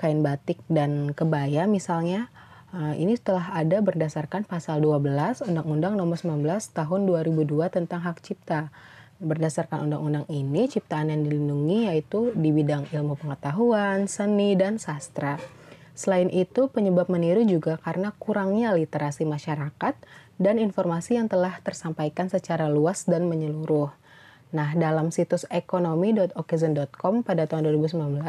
kain 0.00 0.24
batik 0.24 0.56
dan 0.72 1.12
kebaya 1.12 1.68
misalnya, 1.68 2.32
uh, 2.72 2.96
ini 2.96 3.20
telah 3.20 3.52
ada 3.52 3.84
berdasarkan 3.84 4.48
pasal 4.48 4.80
12 4.80 5.44
Undang-Undang 5.44 6.00
Nomor 6.00 6.16
19 6.16 6.48
Tahun 6.72 7.00
2002 7.04 7.68
tentang 7.68 8.00
hak 8.00 8.24
cipta. 8.24 8.72
Berdasarkan 9.22 9.86
undang-undang 9.86 10.26
ini, 10.26 10.66
ciptaan 10.66 11.14
yang 11.14 11.22
dilindungi 11.22 11.86
yaitu 11.86 12.34
di 12.34 12.50
bidang 12.50 12.90
ilmu 12.90 13.14
pengetahuan, 13.14 14.10
seni, 14.10 14.58
dan 14.58 14.82
sastra. 14.82 15.38
Selain 15.94 16.26
itu, 16.26 16.66
penyebab 16.66 17.06
meniru 17.06 17.46
juga 17.46 17.78
karena 17.78 18.10
kurangnya 18.18 18.74
literasi 18.74 19.22
masyarakat 19.22 19.94
dan 20.42 20.58
informasi 20.58 21.22
yang 21.22 21.30
telah 21.30 21.54
tersampaikan 21.62 22.26
secara 22.26 22.66
luas 22.66 23.06
dan 23.06 23.30
menyeluruh. 23.30 23.94
Nah, 24.52 24.76
dalam 24.76 25.08
situs 25.08 25.48
ekonomi.okezon.com 25.48 27.24
pada 27.24 27.48
tahun 27.48 27.72
2019, 27.72 28.20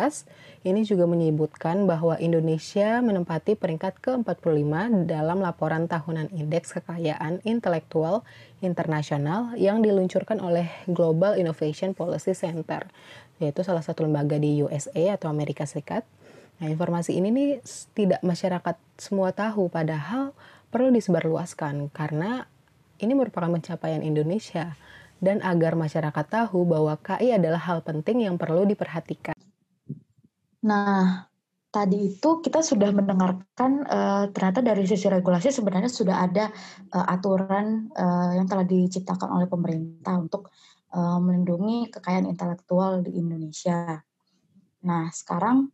ini 0.64 0.82
juga 0.88 1.04
menyebutkan 1.04 1.84
bahwa 1.84 2.16
Indonesia 2.16 3.04
menempati 3.04 3.60
peringkat 3.60 4.00
ke-45 4.00 5.04
dalam 5.04 5.44
laporan 5.44 5.92
tahunan 5.92 6.32
Indeks 6.32 6.80
Kekayaan 6.80 7.44
Intelektual 7.44 8.24
Internasional 8.64 9.52
yang 9.60 9.84
diluncurkan 9.84 10.40
oleh 10.40 10.72
Global 10.88 11.36
Innovation 11.36 11.92
Policy 11.92 12.32
Center, 12.32 12.88
yaitu 13.44 13.60
salah 13.68 13.84
satu 13.84 14.08
lembaga 14.08 14.40
di 14.40 14.64
USA 14.64 15.20
atau 15.20 15.28
Amerika 15.28 15.68
Serikat. 15.68 16.08
Nah, 16.64 16.72
informasi 16.72 17.20
ini 17.20 17.36
nih 17.36 17.60
tidak 17.92 18.24
masyarakat 18.24 18.80
semua 18.96 19.36
tahu, 19.36 19.68
padahal 19.68 20.32
perlu 20.72 20.88
disebarluaskan 20.96 21.92
karena 21.92 22.48
ini 23.04 23.12
merupakan 23.12 23.52
pencapaian 23.52 24.00
Indonesia 24.00 24.80
dan 25.24 25.40
agar 25.40 25.80
masyarakat 25.80 26.26
tahu 26.28 26.68
bahwa 26.68 27.00
KI 27.00 27.40
adalah 27.40 27.64
hal 27.64 27.80
penting 27.80 28.28
yang 28.28 28.36
perlu 28.36 28.68
diperhatikan. 28.68 29.34
Nah, 30.68 31.24
tadi 31.72 32.12
itu 32.12 32.44
kita 32.44 32.60
sudah 32.60 32.92
mendengarkan 32.92 33.88
uh, 33.88 34.24
ternyata 34.36 34.60
dari 34.60 34.84
sisi 34.84 35.08
regulasi 35.08 35.50
sebenarnya 35.50 35.88
sudah 35.88 36.28
ada 36.28 36.52
uh, 36.92 37.06
aturan 37.08 37.88
uh, 37.96 38.36
yang 38.36 38.46
telah 38.52 38.68
diciptakan 38.68 39.32
oleh 39.32 39.48
pemerintah 39.48 40.20
untuk 40.20 40.52
uh, 40.92 41.18
melindungi 41.24 41.88
kekayaan 41.88 42.28
intelektual 42.28 43.00
di 43.00 43.16
Indonesia. 43.16 44.04
Nah, 44.84 45.08
sekarang 45.10 45.72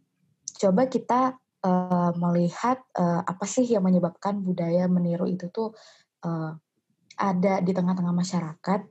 coba 0.61 0.85
kita 0.85 1.33
uh, 1.65 2.11
melihat 2.15 2.79
uh, 2.95 3.25
apa 3.25 3.45
sih 3.49 3.65
yang 3.65 3.81
menyebabkan 3.81 4.39
budaya 4.39 4.85
meniru 4.85 5.25
itu 5.25 5.49
tuh 5.49 5.73
uh, 6.23 6.53
ada 7.19 7.59
di 7.59 7.75
tengah-tengah 7.75 8.15
masyarakat 8.15 8.81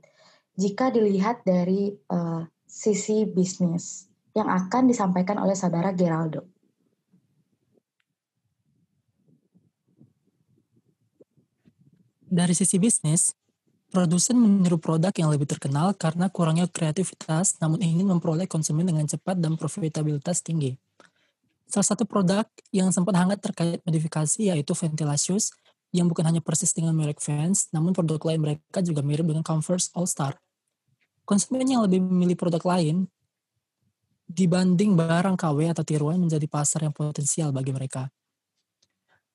jika 0.59 0.91
dilihat 0.91 1.47
dari 1.47 1.95
uh, 2.11 2.43
sisi 2.67 3.23
bisnis 3.31 4.11
yang 4.35 4.51
akan 4.51 4.91
disampaikan 4.91 5.39
oleh 5.39 5.55
saudara 5.55 5.95
Geraldo. 5.95 6.43
Dari 12.29 12.53
sisi 12.53 12.77
bisnis, 12.77 13.33
produsen 13.89 14.37
meniru 14.37 14.77
produk 14.77 15.15
yang 15.17 15.33
lebih 15.33 15.49
terkenal 15.49 15.97
karena 15.97 16.29
kurangnya 16.29 16.69
kreativitas 16.69 17.57
namun 17.63 17.81
ingin 17.81 18.05
memperoleh 18.05 18.45
konsumen 18.45 18.85
dengan 18.85 19.07
cepat 19.09 19.41
dan 19.41 19.57
profitabilitas 19.57 20.45
tinggi. 20.45 20.77
Salah 21.71 21.87
satu 21.87 22.05
produk 22.05 22.45
yang 22.75 22.93
sempat 22.93 23.17
hangat 23.17 23.41
terkait 23.41 23.81
modifikasi 23.87 24.53
yaitu 24.53 24.75
Ventilasius 24.77 25.55
yang 25.95 26.05
bukan 26.05 26.27
hanya 26.29 26.45
persis 26.45 26.77
dengan 26.77 26.93
merek 26.93 27.17
Vans, 27.17 27.73
namun 27.73 27.97
produk 27.97 28.21
lain 28.29 28.45
mereka 28.45 28.85
juga 28.85 29.01
mirip 29.01 29.25
dengan 29.25 29.41
Converse 29.41 29.89
All 29.97 30.05
Star 30.05 30.37
konsumen 31.29 31.69
yang 31.69 31.85
lebih 31.85 32.01
memilih 32.01 32.41
produk 32.41 32.65
lain 32.65 33.05
dibanding 34.25 34.97
barang 34.97 35.37
KW 35.37 35.77
atau 35.77 35.85
tiruan 35.85 36.17
menjadi 36.17 36.49
pasar 36.49 36.89
yang 36.89 36.97
potensial 36.97 37.53
bagi 37.53 37.77
mereka. 37.77 38.09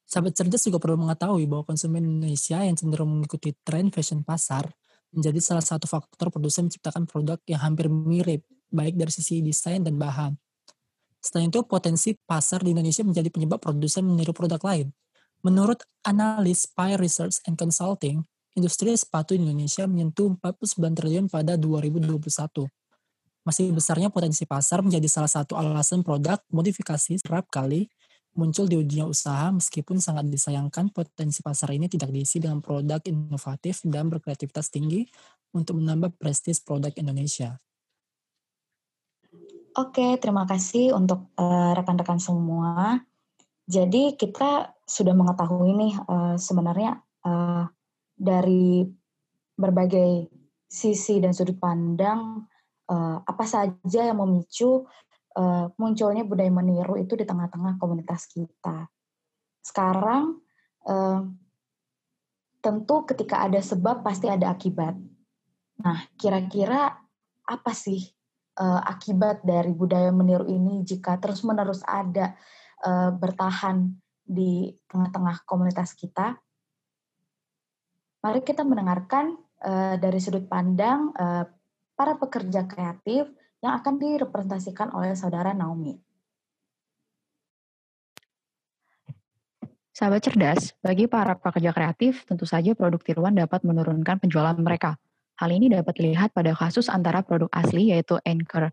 Sahabat 0.09 0.33
cerdas 0.33 0.65
juga 0.65 0.81
perlu 0.81 1.05
mengetahui 1.05 1.45
bahwa 1.45 1.69
konsumen 1.69 2.01
Indonesia 2.01 2.62
yang 2.62 2.73
cenderung 2.73 3.13
mengikuti 3.13 3.53
tren 3.62 3.93
fashion 3.93 4.25
pasar 4.25 4.73
menjadi 5.13 5.38
salah 5.38 5.62
satu 5.62 5.85
faktor 5.85 6.33
produsen 6.33 6.69
menciptakan 6.69 7.05
produk 7.05 7.38
yang 7.45 7.62
hampir 7.62 7.85
mirip, 7.89 8.41
baik 8.73 8.97
dari 8.97 9.13
sisi 9.13 9.45
desain 9.45 9.85
dan 9.85 9.97
bahan. 9.97 10.33
Selain 11.21 11.47
itu, 11.47 11.62
potensi 11.63 12.17
pasar 12.17 12.65
di 12.65 12.73
Indonesia 12.73 13.05
menjadi 13.05 13.29
penyebab 13.29 13.62
produsen 13.62 14.03
meniru 14.03 14.33
produk 14.33 14.59
lain. 14.65 14.91
Menurut 15.45 15.85
analis 16.03 16.67
Spire 16.67 17.00
Research 17.00 17.39
and 17.47 17.55
Consulting, 17.55 18.25
industri 18.53 18.93
sepatu 18.93 19.33
Indonesia 19.33 19.86
menyentuh 19.89 20.38
49 20.41 20.98
triliun 20.98 21.25
pada 21.29 21.57
2021. 21.57 22.69
Masih 23.43 23.75
besarnya 23.75 24.07
potensi 24.07 24.48
pasar 24.48 24.79
menjadi 24.79 25.07
salah 25.12 25.31
satu 25.31 25.60
alasan 25.60 26.00
produk 26.00 26.39
modifikasi 26.48 27.19
kerap 27.19 27.51
kali 27.51 27.91
muncul 28.33 28.65
di 28.65 28.81
dunia 28.81 29.05
usaha 29.05 29.53
meskipun 29.53 30.01
sangat 30.01 30.25
disayangkan 30.25 30.89
potensi 30.89 31.45
pasar 31.45 31.69
ini 31.77 31.86
tidak 31.86 32.10
diisi 32.10 32.41
dengan 32.41 32.65
produk 32.65 32.98
inovatif 33.05 33.86
dan 33.86 34.10
berkreativitas 34.10 34.74
tinggi 34.74 35.05
untuk 35.53 35.77
menambah 35.77 36.17
prestis 36.17 36.57
produk 36.57 36.89
Indonesia. 36.98 37.62
Oke, 39.74 40.22
terima 40.22 40.45
kasih 40.45 40.93
untuk 40.93 41.33
uh, 41.38 41.74
rekan-rekan 41.74 42.22
semua. 42.22 43.01
Jadi 43.65 44.13
kita 44.17 44.69
sudah 44.86 45.13
mengetahui 45.17 45.72
nih 45.74 45.93
uh, 46.05 46.36
sebenarnya 46.38 47.01
uh, 47.25 47.65
dari 48.13 48.86
berbagai 49.53 50.29
sisi 50.65 51.22
dan 51.22 51.34
sudut 51.34 51.58
pandang 51.62 52.46
uh, 52.89 53.17
apa 53.22 53.46
saja 53.46 54.01
yang 54.10 54.17
memicu 54.17 54.86
uh, 55.38 55.65
munculnya 55.77 56.25
budaya 56.25 56.50
meniru 56.50 56.98
itu 56.98 57.13
di 57.13 57.25
tengah-tengah 57.25 57.77
komunitas 57.77 58.25
kita. 58.29 58.89
Sekarang 59.62 60.41
uh, 60.89 61.22
tentu 62.63 62.96
ketika 63.05 63.43
ada 63.46 63.60
sebab 63.60 64.01
pasti 64.01 64.32
ada 64.32 64.50
akibat. 64.50 64.96
Nah, 65.84 66.00
kira-kira 66.15 66.96
apa 67.43 67.72
sih 67.75 68.00
uh, 68.60 68.82
akibat 68.88 69.43
dari 69.43 69.75
budaya 69.75 70.10
meniru 70.15 70.48
ini 70.48 70.82
jika 70.88 71.20
terus-menerus 71.20 71.84
ada 71.84 72.34
uh, 72.88 73.12
bertahan 73.12 73.91
di 74.24 74.72
tengah-tengah 74.88 75.43
komunitas 75.43 75.91
kita. 75.98 76.39
Mari 78.24 78.39
kita 78.39 78.63
mendengarkan 78.63 79.36
uh, 79.68 80.00
dari 80.00 80.15
sudut 80.24 80.48
pandang 80.48 81.12
uh, 81.12 81.44
para 81.92 82.15
pekerja 82.15 82.63
kreatif 82.63 83.27
yang 83.60 83.75
akan 83.75 84.00
direpresentasikan 84.00 84.96
oleh 84.96 85.12
saudara 85.12 85.51
Naomi. 85.51 86.00
Sahabat 89.92 90.24
cerdas, 90.24 90.72
bagi 90.80 91.06
para 91.06 91.36
pekerja 91.36 91.75
kreatif, 91.75 92.24
tentu 92.24 92.48
saja 92.48 92.72
produk 92.74 93.03
tiruan 93.03 93.36
dapat 93.36 93.62
menurunkan 93.68 94.24
penjualan 94.24 94.56
mereka. 94.56 94.96
Hal 95.38 95.51
ini 95.51 95.68
dapat 95.68 95.94
dilihat 96.00 96.32
pada 96.32 96.56
kasus 96.56 96.88
antara 96.88 97.22
produk 97.27 97.51
asli 97.51 97.92
yaitu 97.92 98.18
Anchor 98.24 98.72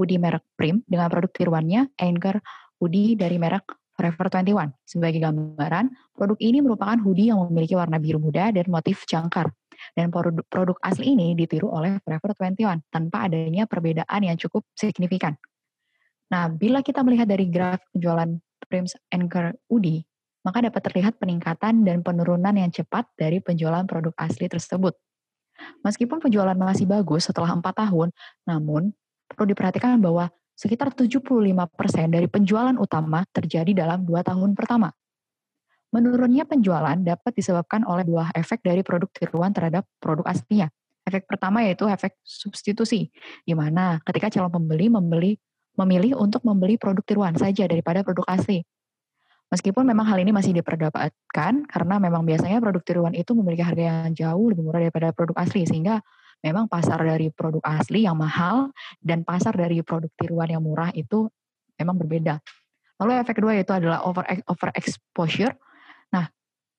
hoodie 0.00 0.16
merek 0.16 0.42
Prim 0.56 0.80
dengan 0.88 1.12
produk 1.12 1.30
tiruannya 1.36 1.92
Anchor 2.00 2.40
hoodie 2.80 3.12
dari 3.12 3.36
merek 3.36 3.76
Forever 3.96 4.28
21. 4.28 4.76
Sebagai 4.84 5.20
gambaran, 5.24 5.88
produk 6.12 6.38
ini 6.38 6.60
merupakan 6.60 7.00
hoodie 7.00 7.32
yang 7.32 7.40
memiliki 7.48 7.72
warna 7.72 7.96
biru 7.96 8.20
muda 8.20 8.52
dan 8.52 8.68
motif 8.68 9.08
jangkar. 9.08 9.48
Dan 9.96 10.12
produk, 10.12 10.44
produk 10.48 10.76
asli 10.84 11.16
ini 11.16 11.32
ditiru 11.32 11.72
oleh 11.72 11.96
Forever 12.04 12.36
21 12.36 12.84
tanpa 12.92 13.28
adanya 13.28 13.64
perbedaan 13.64 14.20
yang 14.20 14.36
cukup 14.36 14.68
signifikan. 14.76 15.36
Nah, 16.28 16.52
bila 16.52 16.84
kita 16.84 17.00
melihat 17.00 17.28
dari 17.28 17.48
grafik 17.48 17.88
penjualan 17.96 18.28
Prim's 18.68 18.98
Anchor 19.14 19.56
hoodie, 19.70 20.04
maka 20.42 20.62
dapat 20.62 20.82
terlihat 20.90 21.18
peningkatan 21.18 21.82
dan 21.82 22.06
penurunan 22.06 22.54
yang 22.54 22.70
cepat 22.70 23.08
dari 23.18 23.42
penjualan 23.42 23.82
produk 23.88 24.14
asli 24.14 24.46
tersebut. 24.46 24.94
Meskipun 25.82 26.20
penjualan 26.20 26.54
masih 26.54 26.84
bagus 26.84 27.26
setelah 27.26 27.50
empat 27.54 27.74
tahun, 27.80 28.12
namun 28.44 28.92
perlu 29.26 29.46
diperhatikan 29.50 29.98
bahwa 29.98 30.30
sekitar 30.56 30.96
75% 30.96 31.36
dari 32.08 32.26
penjualan 32.26 32.74
utama 32.80 33.22
terjadi 33.28 33.86
dalam 33.86 34.08
dua 34.08 34.24
tahun 34.24 34.56
pertama. 34.56 34.88
Menurunnya 35.92 36.48
penjualan 36.48 36.96
dapat 36.96 37.32
disebabkan 37.36 37.84
oleh 37.84 38.02
dua 38.02 38.32
efek 38.32 38.64
dari 38.64 38.80
produk 38.80 39.06
tiruan 39.12 39.52
terhadap 39.52 39.84
produk 40.00 40.24
aslinya. 40.26 40.72
Efek 41.06 41.28
pertama 41.30 41.62
yaitu 41.62 41.86
efek 41.86 42.18
substitusi, 42.26 43.12
di 43.46 43.54
mana 43.54 44.02
ketika 44.02 44.26
calon 44.32 44.50
pembeli 44.50 44.90
membeli 44.90 45.38
memilih 45.78 46.18
untuk 46.18 46.42
membeli 46.42 46.80
produk 46.80 47.04
tiruan 47.04 47.36
saja 47.36 47.68
daripada 47.68 48.02
produk 48.02 48.26
asli. 48.26 48.64
Meskipun 49.46 49.86
memang 49.86 50.10
hal 50.10 50.18
ini 50.18 50.34
masih 50.34 50.50
diperdebatkan 50.58 51.70
karena 51.70 52.02
memang 52.02 52.26
biasanya 52.26 52.58
produk 52.58 52.82
tiruan 52.82 53.14
itu 53.14 53.30
memiliki 53.30 53.62
harga 53.62 53.84
yang 54.02 54.10
jauh 54.10 54.50
lebih 54.50 54.66
murah 54.66 54.82
daripada 54.82 55.14
produk 55.14 55.38
asli 55.38 55.62
sehingga 55.62 56.02
memang 56.44 56.68
pasar 56.70 57.00
dari 57.02 57.32
produk 57.32 57.62
asli 57.64 58.04
yang 58.04 58.18
mahal 58.18 58.72
dan 59.00 59.22
pasar 59.22 59.56
dari 59.56 59.80
produk 59.80 60.10
tiruan 60.18 60.50
yang 60.50 60.62
murah 60.62 60.92
itu 60.92 61.28
memang 61.80 61.96
berbeda. 61.96 62.40
Lalu 62.96 63.12
efek 63.20 63.40
kedua 63.40 63.52
yaitu 63.56 63.76
adalah 63.76 64.04
over 64.08 64.24
over 64.48 64.68
exposure. 64.72 65.52
Nah, 66.12 66.28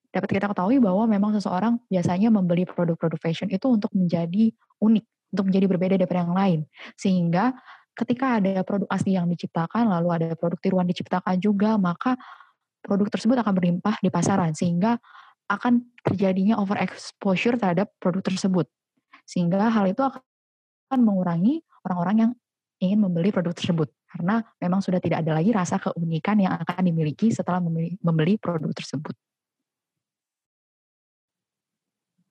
dapat 0.10 0.30
kita 0.34 0.50
ketahui 0.50 0.82
bahwa 0.82 1.06
memang 1.06 1.38
seseorang 1.38 1.78
biasanya 1.89 2.34
membeli 2.34 2.65
produk-produk 2.65 3.20
fashion 3.22 3.50
itu 3.54 3.70
untuk 3.70 3.93
menjadi 3.93 4.50
unik, 4.82 5.06
untuk 5.38 5.46
menjadi 5.54 5.65
berbeda 5.70 5.93
daripada 6.02 6.20
yang 6.26 6.34
lain. 6.34 6.60
Sehingga 6.98 7.54
ketika 7.93 8.41
ada 8.41 8.65
produk 8.65 8.89
asli 8.89 9.13
yang 9.13 9.30
diciptakan 9.30 9.89
lalu 9.89 10.10
ada 10.13 10.34
produk 10.34 10.58
tiruan 10.58 10.89
diciptakan 10.89 11.38
juga, 11.38 11.78
maka 11.78 12.17
produk 12.82 13.10
tersebut 13.13 13.38
akan 13.41 13.54
berlimpah 13.54 14.02
di 14.02 14.10
pasaran 14.10 14.54
sehingga 14.58 14.98
akan 15.48 15.80
terjadinya 16.04 16.60
overexposure 16.60 17.56
terhadap 17.56 17.93
produk 18.02 18.26
tersebut. 18.26 18.67
Sehingga 19.28 19.68
hal 19.68 19.92
itu 19.92 20.00
akan 20.00 21.00
mengurangi 21.04 21.60
orang-orang 21.84 22.18
yang 22.24 22.32
ingin 22.80 23.00
membeli 23.04 23.36
produk 23.36 23.52
tersebut 23.52 23.92
karena 24.08 24.40
memang 24.63 24.80
sudah 24.80 25.04
tidak 25.04 25.20
ada 25.26 25.36
lagi 25.36 25.52
rasa 25.52 25.76
keunikan 25.84 26.40
yang 26.40 26.56
akan 26.56 26.80
dimiliki 26.88 27.28
setelah 27.28 27.60
membeli 28.00 28.40
produk 28.40 28.72
tersebut. 28.72 29.12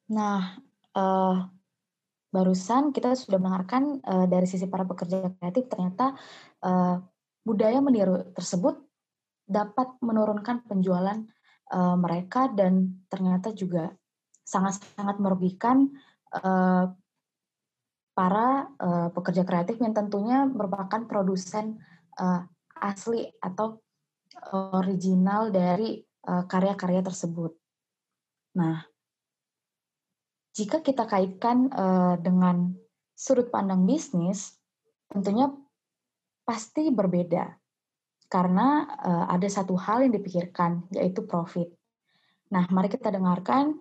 Nah, 0.06 0.56
uh, 0.96 1.36
barusan 2.30 2.94
kita 2.94 3.18
sudah 3.18 3.42
mendengarkan 3.42 4.00
uh, 4.06 4.26
dari 4.30 4.46
sisi 4.48 4.70
para 4.70 4.86
pekerja 4.86 5.34
kreatif 5.36 5.66
ternyata 5.68 6.14
uh, 6.62 7.02
budaya 7.42 7.78
meniru 7.82 8.22
tersebut 8.32 8.76
dapat 9.46 9.94
menurunkan 10.02 10.66
penjualan 10.66 11.22
uh, 11.70 11.96
mereka 11.98 12.50
dan 12.50 13.02
ternyata 13.06 13.54
juga 13.54 13.94
sangat-sangat 14.46 15.18
merugikan 15.18 15.90
uh, 16.42 16.84
para 18.16 18.48
uh, 18.80 19.08
pekerja 19.12 19.44
kreatif 19.44 19.76
yang 19.80 19.92
tentunya 19.92 20.48
merupakan 20.48 21.04
produsen 21.04 21.76
uh, 22.16 22.44
asli 22.80 23.28
atau 23.40 23.80
original 24.52 25.48
dari 25.48 26.00
karya-karya 26.26 27.00
uh, 27.00 27.06
tersebut. 27.08 27.52
Nah, 28.56 28.84
jika 30.56 30.80
kita 30.80 31.04
kaitkan 31.04 31.68
uh, 31.72 32.16
dengan 32.20 32.72
sudut 33.12 33.52
pandang 33.52 33.84
bisnis, 33.84 34.56
tentunya 35.12 35.52
pasti 36.44 36.88
berbeda 36.88 37.52
karena 38.32 38.88
uh, 39.00 39.24
ada 39.30 39.46
satu 39.46 39.76
hal 39.76 40.08
yang 40.08 40.16
dipikirkan, 40.16 40.88
yaitu 40.92 41.24
profit. 41.28 41.68
Nah, 42.50 42.64
mari 42.72 42.88
kita 42.88 43.12
dengarkan 43.12 43.76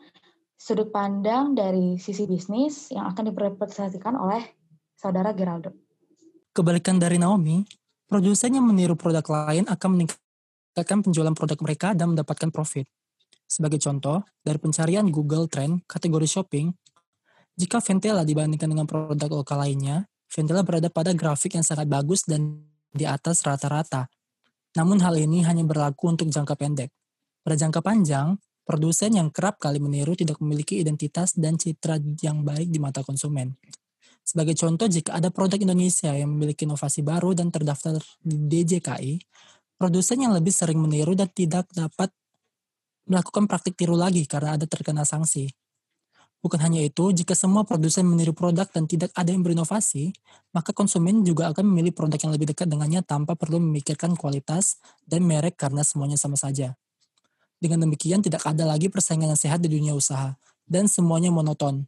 sudut 0.56 0.90
pandang 0.90 1.54
dari 1.54 2.00
sisi 2.00 2.26
bisnis 2.26 2.90
yang 2.92 3.12
akan 3.12 3.32
dipresentasikan 3.32 4.16
oleh 4.16 4.42
saudara 4.96 5.36
Geraldo. 5.36 5.76
Kebalikan 6.56 6.96
dari 6.96 7.20
Naomi, 7.20 7.62
produsen 8.08 8.56
yang 8.56 8.66
meniru 8.66 8.96
produk 8.96 9.24
lain 9.28 9.68
akan 9.68 9.90
meningkatkan 9.92 11.04
penjualan 11.04 11.36
produk 11.36 11.60
mereka 11.60 11.92
dan 11.92 12.16
mendapatkan 12.16 12.50
profit. 12.50 12.88
Sebagai 13.46 13.78
contoh, 13.78 14.26
dari 14.42 14.58
pencarian 14.58 15.06
Google 15.12 15.46
Trend 15.52 15.86
kategori 15.86 16.26
shopping, 16.26 16.72
jika 17.56 17.80
Ventela 17.80 18.28
dibandingkan 18.28 18.68
dengan 18.68 18.88
produk 18.90 19.32
lokal 19.32 19.64
lainnya, 19.64 20.08
Ventela 20.28 20.66
berada 20.66 20.90
pada 20.90 21.16
grafik 21.16 21.56
yang 21.56 21.64
sangat 21.64 21.88
bagus 21.88 22.26
dan 22.28 22.68
di 22.92 23.08
atas 23.08 23.44
rata-rata. 23.44 24.12
Namun 24.76 25.00
hal 25.00 25.16
ini 25.16 25.44
hanya 25.48 25.64
berlaku 25.64 26.12
untuk 26.12 26.28
jangka 26.28 26.56
pendek. 26.60 26.92
Pada 27.46 27.56
jangka 27.56 27.80
panjang, 27.80 28.36
produsen 28.66 29.14
yang 29.14 29.30
kerap 29.30 29.62
kali 29.62 29.78
meniru 29.78 30.18
tidak 30.18 30.42
memiliki 30.42 30.82
identitas 30.82 31.38
dan 31.38 31.56
citra 31.56 32.02
yang 32.20 32.42
baik 32.42 32.68
di 32.74 32.82
mata 32.82 33.06
konsumen. 33.06 33.54
Sebagai 34.26 34.58
contoh, 34.58 34.90
jika 34.90 35.14
ada 35.14 35.30
produk 35.30 35.62
Indonesia 35.62 36.10
yang 36.10 36.34
memiliki 36.34 36.66
inovasi 36.66 37.06
baru 37.06 37.38
dan 37.38 37.54
terdaftar 37.54 38.02
di 38.26 38.66
DJKI, 38.66 39.22
produsen 39.78 40.26
yang 40.26 40.34
lebih 40.34 40.50
sering 40.50 40.82
meniru 40.82 41.14
dan 41.14 41.30
tidak 41.30 41.70
dapat 41.70 42.10
melakukan 43.06 43.46
praktik 43.46 43.78
tiru 43.78 43.94
lagi 43.94 44.26
karena 44.26 44.58
ada 44.58 44.66
terkena 44.66 45.06
sanksi. 45.06 45.54
Bukan 46.42 46.62
hanya 46.62 46.82
itu, 46.82 47.10
jika 47.10 47.34
semua 47.34 47.66
produsen 47.66 48.06
meniru 48.06 48.34
produk 48.34 48.70
dan 48.70 48.86
tidak 48.86 49.10
ada 49.18 49.34
yang 49.34 49.42
berinovasi, 49.42 50.14
maka 50.54 50.74
konsumen 50.78 51.26
juga 51.26 51.50
akan 51.50 51.66
memilih 51.66 51.94
produk 51.94 52.22
yang 52.22 52.34
lebih 52.34 52.54
dekat 52.54 52.70
dengannya 52.70 53.02
tanpa 53.02 53.34
perlu 53.34 53.58
memikirkan 53.58 54.14
kualitas 54.14 54.78
dan 55.06 55.26
merek 55.26 55.58
karena 55.58 55.82
semuanya 55.82 56.22
sama 56.22 56.38
saja. 56.38 56.78
Dengan 57.60 57.88
demikian, 57.88 58.20
tidak 58.20 58.44
ada 58.44 58.68
lagi 58.68 58.92
persaingan 58.92 59.32
yang 59.34 59.40
sehat 59.40 59.60
di 59.64 59.72
dunia 59.72 59.96
usaha, 59.96 60.36
dan 60.68 60.90
semuanya 60.90 61.32
monoton. 61.32 61.88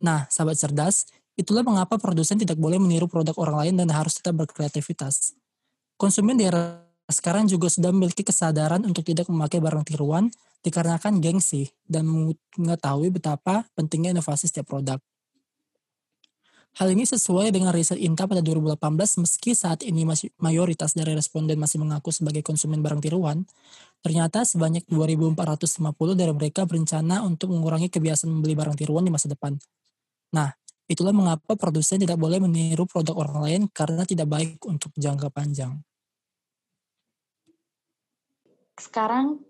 Nah, 0.00 0.28
sahabat 0.32 0.56
cerdas, 0.56 1.08
itulah 1.36 1.64
mengapa 1.64 1.96
produsen 1.96 2.36
tidak 2.36 2.60
boleh 2.60 2.76
meniru 2.76 3.08
produk 3.08 3.36
orang 3.40 3.56
lain 3.66 3.74
dan 3.80 3.88
harus 3.92 4.16
tetap 4.20 4.36
berkreativitas. 4.36 5.36
Konsumen 6.00 6.36
di 6.36 6.48
era 6.48 6.84
sekarang 7.10 7.50
juga 7.50 7.66
sudah 7.66 7.90
memiliki 7.90 8.22
kesadaran 8.22 8.86
untuk 8.86 9.02
tidak 9.02 9.26
memakai 9.26 9.58
barang 9.58 9.82
tiruan 9.82 10.30
dikarenakan 10.62 11.18
gengsi 11.18 11.72
dan 11.84 12.06
mengetahui 12.54 13.10
betapa 13.10 13.66
pentingnya 13.74 14.14
inovasi 14.14 14.46
setiap 14.46 14.70
produk. 14.70 15.00
Hal 16.78 16.86
ini 16.94 17.02
sesuai 17.02 17.50
dengan 17.50 17.74
riset 17.74 17.98
INTA 17.98 18.30
pada 18.30 18.38
2018 18.46 18.78
meski 19.26 19.58
saat 19.58 19.82
ini 19.82 20.06
masih 20.06 20.30
mayoritas 20.38 20.94
dari 20.94 21.18
responden 21.18 21.58
masih 21.58 21.82
mengaku 21.82 22.14
sebagai 22.14 22.46
konsumen 22.46 22.78
barang 22.78 23.02
tiruan, 23.02 23.42
ternyata 24.00 24.48
sebanyak 24.48 24.88
2.450 24.88 25.36
dari 26.16 26.32
mereka 26.32 26.64
berencana 26.64 27.20
untuk 27.20 27.52
mengurangi 27.52 27.92
kebiasaan 27.92 28.32
membeli 28.32 28.56
barang 28.56 28.76
tiruan 28.76 29.04
di 29.04 29.12
masa 29.12 29.28
depan. 29.28 29.56
Nah, 30.32 30.48
itulah 30.88 31.12
mengapa 31.12 31.54
produsen 31.54 32.00
tidak 32.00 32.16
boleh 32.16 32.40
meniru 32.40 32.88
produk 32.88 33.14
orang 33.20 33.38
lain 33.44 33.62
karena 33.70 34.02
tidak 34.08 34.26
baik 34.26 34.58
untuk 34.64 34.90
jangka 34.96 35.28
panjang. 35.28 35.76
Sekarang 38.80 39.44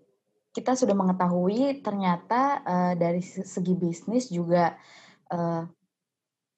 kita 0.51 0.75
sudah 0.75 0.91
mengetahui 0.91 1.79
ternyata 1.79 2.59
uh, 2.67 2.93
dari 2.99 3.23
segi 3.23 3.71
bisnis 3.79 4.27
juga 4.27 4.75
uh, 5.31 5.63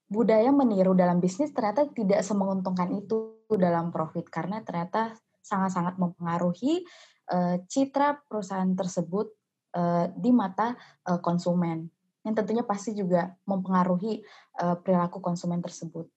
budaya 0.10 0.50
meniru 0.50 0.98
dalam 0.98 1.22
bisnis 1.22 1.54
ternyata 1.54 1.86
tidak 1.94 2.26
semenguntungkan 2.26 2.90
itu 2.98 3.46
dalam 3.54 3.94
profit 3.94 4.26
karena 4.34 4.66
ternyata 4.66 5.14
sangat-sangat 5.46 6.02
mempengaruhi 6.02 6.82
uh, 6.82 7.13
citra 7.66 8.22
perusahaan 8.30 8.78
tersebut 8.78 9.34
uh, 9.74 10.06
di 10.14 10.30
mata 10.30 10.78
uh, 11.10 11.20
konsumen 11.20 11.90
yang 12.24 12.34
tentunya 12.40 12.64
pasti 12.64 12.96
juga 12.96 13.36
mempengaruhi 13.44 14.24
uh, 14.64 14.80
perilaku 14.80 15.20
konsumen 15.20 15.60
tersebut. 15.60 16.08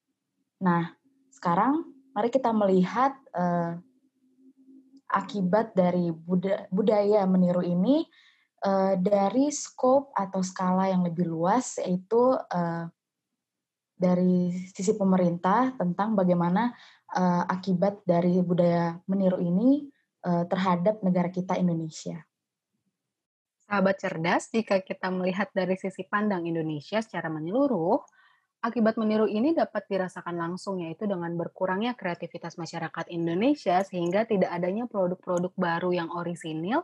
Nah, 0.63 0.95
sekarang 1.35 1.83
mari 2.17 2.33
kita 2.33 2.49
melihat 2.49 3.13
akibat 5.13 5.77
dari 5.77 6.09
budaya 6.73 7.29
meniru 7.29 7.61
ini 7.61 8.09
dari 8.97 9.53
scope 9.53 10.17
atau 10.17 10.41
skala 10.41 10.89
yang 10.89 11.05
lebih 11.05 11.29
luas 11.29 11.77
yaitu 11.77 12.41
dari 14.01 14.49
sisi 14.73 14.97
pemerintah 14.97 15.77
tentang 15.77 16.17
bagaimana 16.17 16.73
akibat 17.53 18.01
dari 18.09 18.41
budaya 18.41 18.97
meniru 19.05 19.37
ini 19.37 19.93
terhadap 20.27 20.99
negara 21.07 21.31
kita 21.31 21.55
Indonesia. 21.55 22.27
Sahabat 23.67 23.99
cerdas, 23.99 24.47
jika 24.51 24.79
kita 24.79 25.11
melihat 25.11 25.51
dari 25.51 25.75
sisi 25.75 26.07
pandang 26.07 26.47
Indonesia 26.47 27.03
secara 27.03 27.27
menyeluruh, 27.27 27.99
akibat 28.63 28.95
meniru 28.95 29.27
ini 29.27 29.55
dapat 29.55 29.87
dirasakan 29.91 30.39
langsung 30.39 30.83
yaitu 30.83 31.07
dengan 31.07 31.35
berkurangnya 31.35 31.99
kreativitas 31.99 32.59
masyarakat 32.59 33.07
Indonesia 33.11 33.83
sehingga 33.83 34.27
tidak 34.27 34.51
adanya 34.55 34.87
produk-produk 34.91 35.51
baru 35.55 35.91
yang 35.95 36.11
orisinil 36.15 36.83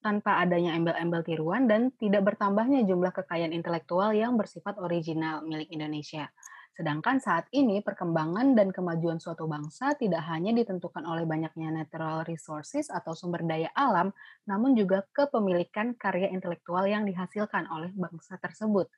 tanpa 0.00 0.40
adanya 0.40 0.74
embel-embel 0.74 1.22
tiruan 1.22 1.68
dan 1.68 1.92
tidak 2.00 2.34
bertambahnya 2.34 2.88
jumlah 2.88 3.12
kekayaan 3.12 3.52
intelektual 3.52 4.10
yang 4.16 4.34
bersifat 4.34 4.80
original 4.80 5.44
milik 5.44 5.68
Indonesia. 5.70 6.32
Sedangkan 6.80 7.20
saat 7.20 7.44
ini 7.52 7.84
perkembangan 7.84 8.56
dan 8.56 8.72
kemajuan 8.72 9.20
suatu 9.20 9.44
bangsa 9.44 9.92
tidak 10.00 10.24
hanya 10.32 10.56
ditentukan 10.56 11.04
oleh 11.04 11.28
banyaknya 11.28 11.68
natural 11.68 12.24
resources 12.24 12.88
atau 12.88 13.12
sumber 13.12 13.44
daya 13.44 13.68
alam, 13.76 14.08
namun 14.48 14.72
juga 14.72 15.04
kepemilikan 15.12 15.92
karya 16.00 16.32
intelektual 16.32 16.88
yang 16.88 17.04
dihasilkan 17.04 17.68
oleh 17.68 17.92
bangsa 17.92 18.40
tersebut. 18.40 18.88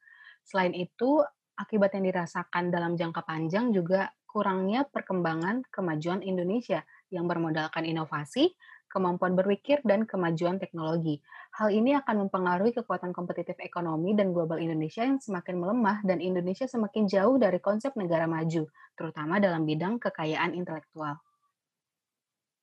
Selain 0.46 0.70
itu, 0.78 1.26
akibat 1.58 1.98
yang 1.98 2.06
dirasakan 2.06 2.70
dalam 2.70 2.94
jangka 2.94 3.26
panjang 3.26 3.74
juga 3.74 4.14
kurangnya 4.30 4.86
perkembangan 4.86 5.66
kemajuan 5.66 6.22
Indonesia 6.22 6.86
yang 7.10 7.26
bermodalkan 7.26 7.82
inovasi, 7.82 8.54
kemampuan 8.92 9.32
berpikir, 9.32 9.80
dan 9.88 10.04
kemajuan 10.04 10.60
teknologi. 10.60 11.24
Hal 11.56 11.72
ini 11.72 11.96
akan 11.96 12.28
mempengaruhi 12.28 12.76
kekuatan 12.76 13.16
kompetitif 13.16 13.56
ekonomi 13.64 14.12
dan 14.12 14.36
global 14.36 14.60
Indonesia 14.60 15.00
yang 15.00 15.16
semakin 15.16 15.56
melemah 15.56 16.04
dan 16.04 16.20
Indonesia 16.20 16.68
semakin 16.68 17.08
jauh 17.08 17.40
dari 17.40 17.56
konsep 17.64 17.96
negara 17.96 18.28
maju, 18.28 18.68
terutama 18.92 19.40
dalam 19.40 19.64
bidang 19.64 19.96
kekayaan 19.96 20.52
intelektual. 20.52 21.16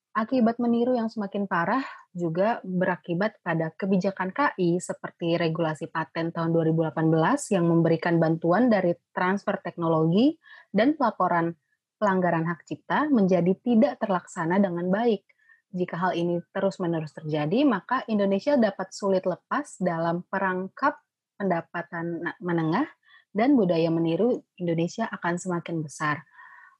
Akibat 0.09 0.57
meniru 0.57 0.97
yang 0.97 1.07
semakin 1.07 1.45
parah 1.45 1.85
juga 2.11 2.57
berakibat 2.65 3.37
pada 3.45 3.69
kebijakan 3.71 4.33
KI 4.33 4.81
seperti 4.81 5.37
regulasi 5.37 5.85
paten 5.85 6.33
tahun 6.33 6.49
2018 6.49 6.97
yang 7.53 7.69
memberikan 7.69 8.17
bantuan 8.17 8.73
dari 8.73 8.97
transfer 9.13 9.61
teknologi 9.61 10.33
dan 10.73 10.97
pelaporan 10.97 11.53
pelanggaran 12.01 12.47
hak 12.49 12.65
cipta 12.65 13.05
menjadi 13.13 13.53
tidak 13.61 14.01
terlaksana 14.01 14.57
dengan 14.57 14.89
baik 14.89 15.28
jika 15.69 16.01
hal 16.01 16.17
ini 16.17 16.41
terus-menerus 16.49 17.13
terjadi, 17.13 17.61
maka 17.61 18.01
Indonesia 18.09 18.57
dapat 18.57 18.89
sulit 18.89 19.21
lepas 19.29 19.77
dalam 19.77 20.25
perangkap 20.25 20.97
pendapatan 21.37 22.25
menengah 22.41 22.89
dan 23.29 23.53
budaya 23.53 23.93
meniru 23.93 24.41
Indonesia 24.57 25.05
akan 25.05 25.37
semakin 25.37 25.85
besar. 25.85 26.25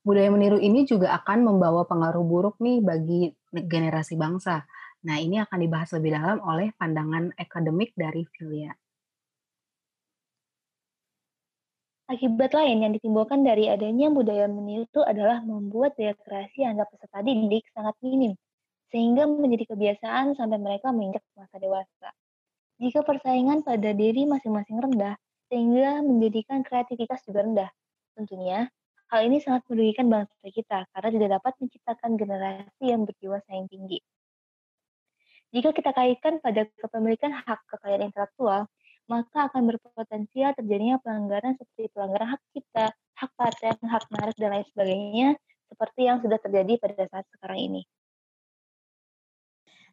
Budaya 0.02 0.34
meniru 0.34 0.58
ini 0.58 0.90
juga 0.90 1.14
akan 1.22 1.46
membawa 1.46 1.86
pengaruh 1.86 2.26
buruk 2.26 2.58
nih 2.58 2.82
bagi 2.82 3.30
generasi 3.54 4.18
bangsa. 4.18 4.66
Nah, 5.06 5.22
ini 5.22 5.38
akan 5.38 5.60
dibahas 5.62 5.94
lebih 5.94 6.18
dalam 6.18 6.42
oleh 6.42 6.74
pandangan 6.74 7.30
akademik 7.38 7.94
dari 7.94 8.26
Filia. 8.34 8.74
Akibat 12.10 12.58
lain 12.58 12.82
yang 12.82 12.92
ditimbulkan 12.98 13.46
dari 13.46 13.70
adanya 13.70 14.10
budaya 14.10 14.50
meniru 14.50 14.90
itu 14.90 15.06
adalah 15.06 15.46
membuat 15.46 15.94
daya 15.94 16.18
kreasi 16.18 16.66
anak 16.66 16.90
peserta 16.90 17.22
didik 17.22 17.70
sangat 17.70 17.94
minim 18.02 18.34
sehingga 18.90 19.30
menjadi 19.30 19.74
kebiasaan 19.74 20.38
sampai 20.38 20.58
mereka 20.58 20.90
menginjak 20.90 21.24
masa 21.38 21.58
dewasa. 21.62 22.10
Jika 22.80 23.04
persaingan 23.04 23.62
pada 23.62 23.92
diri 23.92 24.26
masing-masing 24.26 24.80
rendah, 24.80 25.16
sehingga 25.50 26.06
menjadikan 26.06 26.62
kreativitas 26.62 27.26
juga 27.26 27.44
rendah. 27.44 27.70
Tentunya, 28.14 28.70
hal 29.10 29.20
ini 29.26 29.42
sangat 29.42 29.66
merugikan 29.68 30.08
bangsa 30.08 30.48
kita 30.48 30.86
karena 30.94 31.10
tidak 31.10 31.30
dapat 31.42 31.54
menciptakan 31.58 32.12
generasi 32.16 32.84
yang 32.86 33.04
berjiwa 33.04 33.42
saing 33.50 33.66
tinggi. 33.68 34.00
Jika 35.50 35.74
kita 35.74 35.92
kaitkan 35.98 36.38
pada 36.46 36.70
kepemilikan 36.78 37.34
hak 37.34 37.66
kekayaan 37.66 38.14
intelektual, 38.14 38.70
maka 39.10 39.50
akan 39.50 39.66
berpotensial 39.66 40.54
terjadinya 40.54 41.02
pelanggaran 41.02 41.58
seperti 41.58 41.90
pelanggaran 41.90 42.38
hak 42.38 42.42
cipta, 42.54 42.94
hak 42.94 43.32
paten, 43.34 43.76
hak 43.82 44.06
merek, 44.14 44.38
dan 44.38 44.50
lain 44.54 44.66
sebagainya, 44.70 45.30
seperti 45.66 46.02
yang 46.06 46.22
sudah 46.22 46.38
terjadi 46.38 46.78
pada 46.78 47.10
saat 47.10 47.26
sekarang 47.34 47.58
ini. 47.66 47.82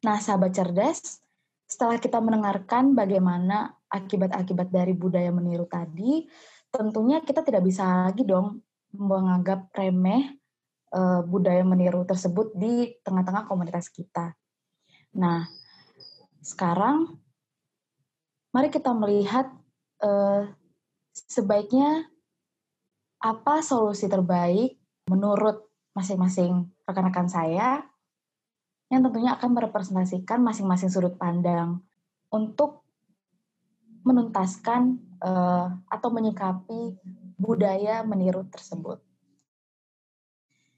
Nah, 0.05 0.21
sahabat 0.21 0.53
cerdas, 0.53 1.23
setelah 1.67 1.97
kita 1.97 2.21
mendengarkan 2.21 2.93
bagaimana 2.93 3.75
akibat-akibat 3.89 4.69
dari 4.69 4.93
budaya 4.93 5.33
meniru 5.33 5.65
tadi, 5.65 6.27
tentunya 6.69 7.23
kita 7.25 7.41
tidak 7.41 7.65
bisa 7.65 8.11
lagi 8.11 8.23
dong 8.27 8.61
menganggap 8.93 9.73
remeh 9.73 10.37
e, 10.93 11.01
budaya 11.25 11.63
meniru 11.65 12.05
tersebut 12.05 12.53
di 12.55 12.93
tengah-tengah 13.03 13.49
komunitas 13.49 13.89
kita. 13.89 14.37
Nah, 15.17 15.49
sekarang 16.45 17.17
mari 18.53 18.69
kita 18.69 18.93
melihat 18.93 19.49
e, 20.01 20.11
sebaiknya 21.13 22.07
apa 23.21 23.65
solusi 23.65 24.07
terbaik 24.07 24.77
menurut 25.09 25.67
masing-masing 25.97 26.69
rekan-rekan 26.85 27.27
saya 27.27 27.81
yang 28.87 29.03
tentunya 29.03 29.35
akan 29.35 29.51
merepresentasikan 29.51 30.39
masing-masing 30.43 30.91
sudut 30.91 31.19
pandang 31.19 31.83
untuk 32.31 32.87
menuntaskan 34.07 35.03
uh, 35.19 35.75
atau 35.91 36.09
menyikapi 36.15 36.95
budaya 37.35 38.07
meniru 38.07 38.47
tersebut. 38.47 39.03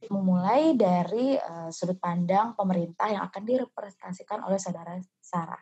Memulai 0.09 0.73
dari 0.73 1.37
uh, 1.37 1.69
sudut 1.69 2.01
pandang 2.01 2.57
pemerintah 2.57 3.13
yang 3.13 3.29
akan 3.29 3.43
direpresentasikan 3.45 4.41
oleh 4.49 4.57
saudara 4.57 4.97
Sarah. 5.21 5.61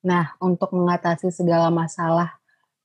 Nah, 0.00 0.32
untuk 0.40 0.72
mengatasi 0.72 1.28
segala 1.28 1.68
masalah 1.68 2.39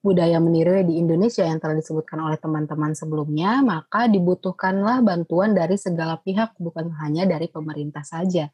budaya 0.06 0.38
meniru 0.38 0.86
di 0.86 1.02
Indonesia 1.02 1.42
yang 1.42 1.58
telah 1.58 1.74
disebutkan 1.74 2.22
oleh 2.22 2.38
teman-teman 2.38 2.94
sebelumnya, 2.94 3.66
maka 3.66 4.06
dibutuhkanlah 4.06 5.02
bantuan 5.02 5.58
dari 5.58 5.82
segala 5.82 6.22
pihak, 6.22 6.54
bukan 6.62 6.94
hanya 7.02 7.26
dari 7.26 7.50
pemerintah 7.50 8.06
saja. 8.06 8.54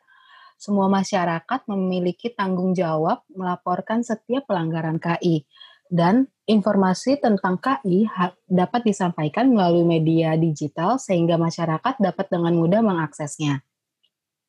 Semua 0.56 0.88
masyarakat 0.88 1.68
memiliki 1.68 2.32
tanggung 2.32 2.72
jawab 2.72 3.28
melaporkan 3.36 4.00
setiap 4.00 4.48
pelanggaran 4.48 4.96
KI, 4.96 5.44
dan 5.92 6.32
informasi 6.48 7.20
tentang 7.20 7.60
KI 7.60 8.08
dapat 8.48 8.88
disampaikan 8.88 9.52
melalui 9.52 9.84
media 9.84 10.40
digital 10.40 10.96
sehingga 10.96 11.36
masyarakat 11.36 12.00
dapat 12.00 12.32
dengan 12.32 12.56
mudah 12.56 12.80
mengaksesnya. 12.80 13.60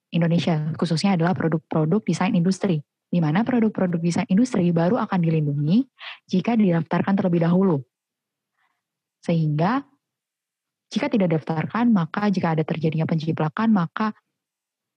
Indonesia, 0.10 0.74
khususnya 0.78 1.14
adalah 1.14 1.38
produk-produk 1.38 2.02
desain 2.06 2.34
industri, 2.34 2.82
di 3.10 3.18
mana 3.18 3.42
produk-produk 3.42 3.98
desain 3.98 4.30
industri 4.30 4.70
baru 4.70 5.02
akan 5.02 5.20
dilindungi 5.20 5.86
jika 6.30 6.54
didaftarkan 6.54 7.18
terlebih 7.18 7.42
dahulu. 7.42 7.82
Sehingga 9.26 9.82
jika 10.90 11.10
tidak 11.10 11.34
didaftarkan, 11.34 11.90
maka 11.90 12.30
jika 12.30 12.54
ada 12.54 12.66
terjadinya 12.66 13.06
penciplakan, 13.06 13.70
maka 13.70 14.14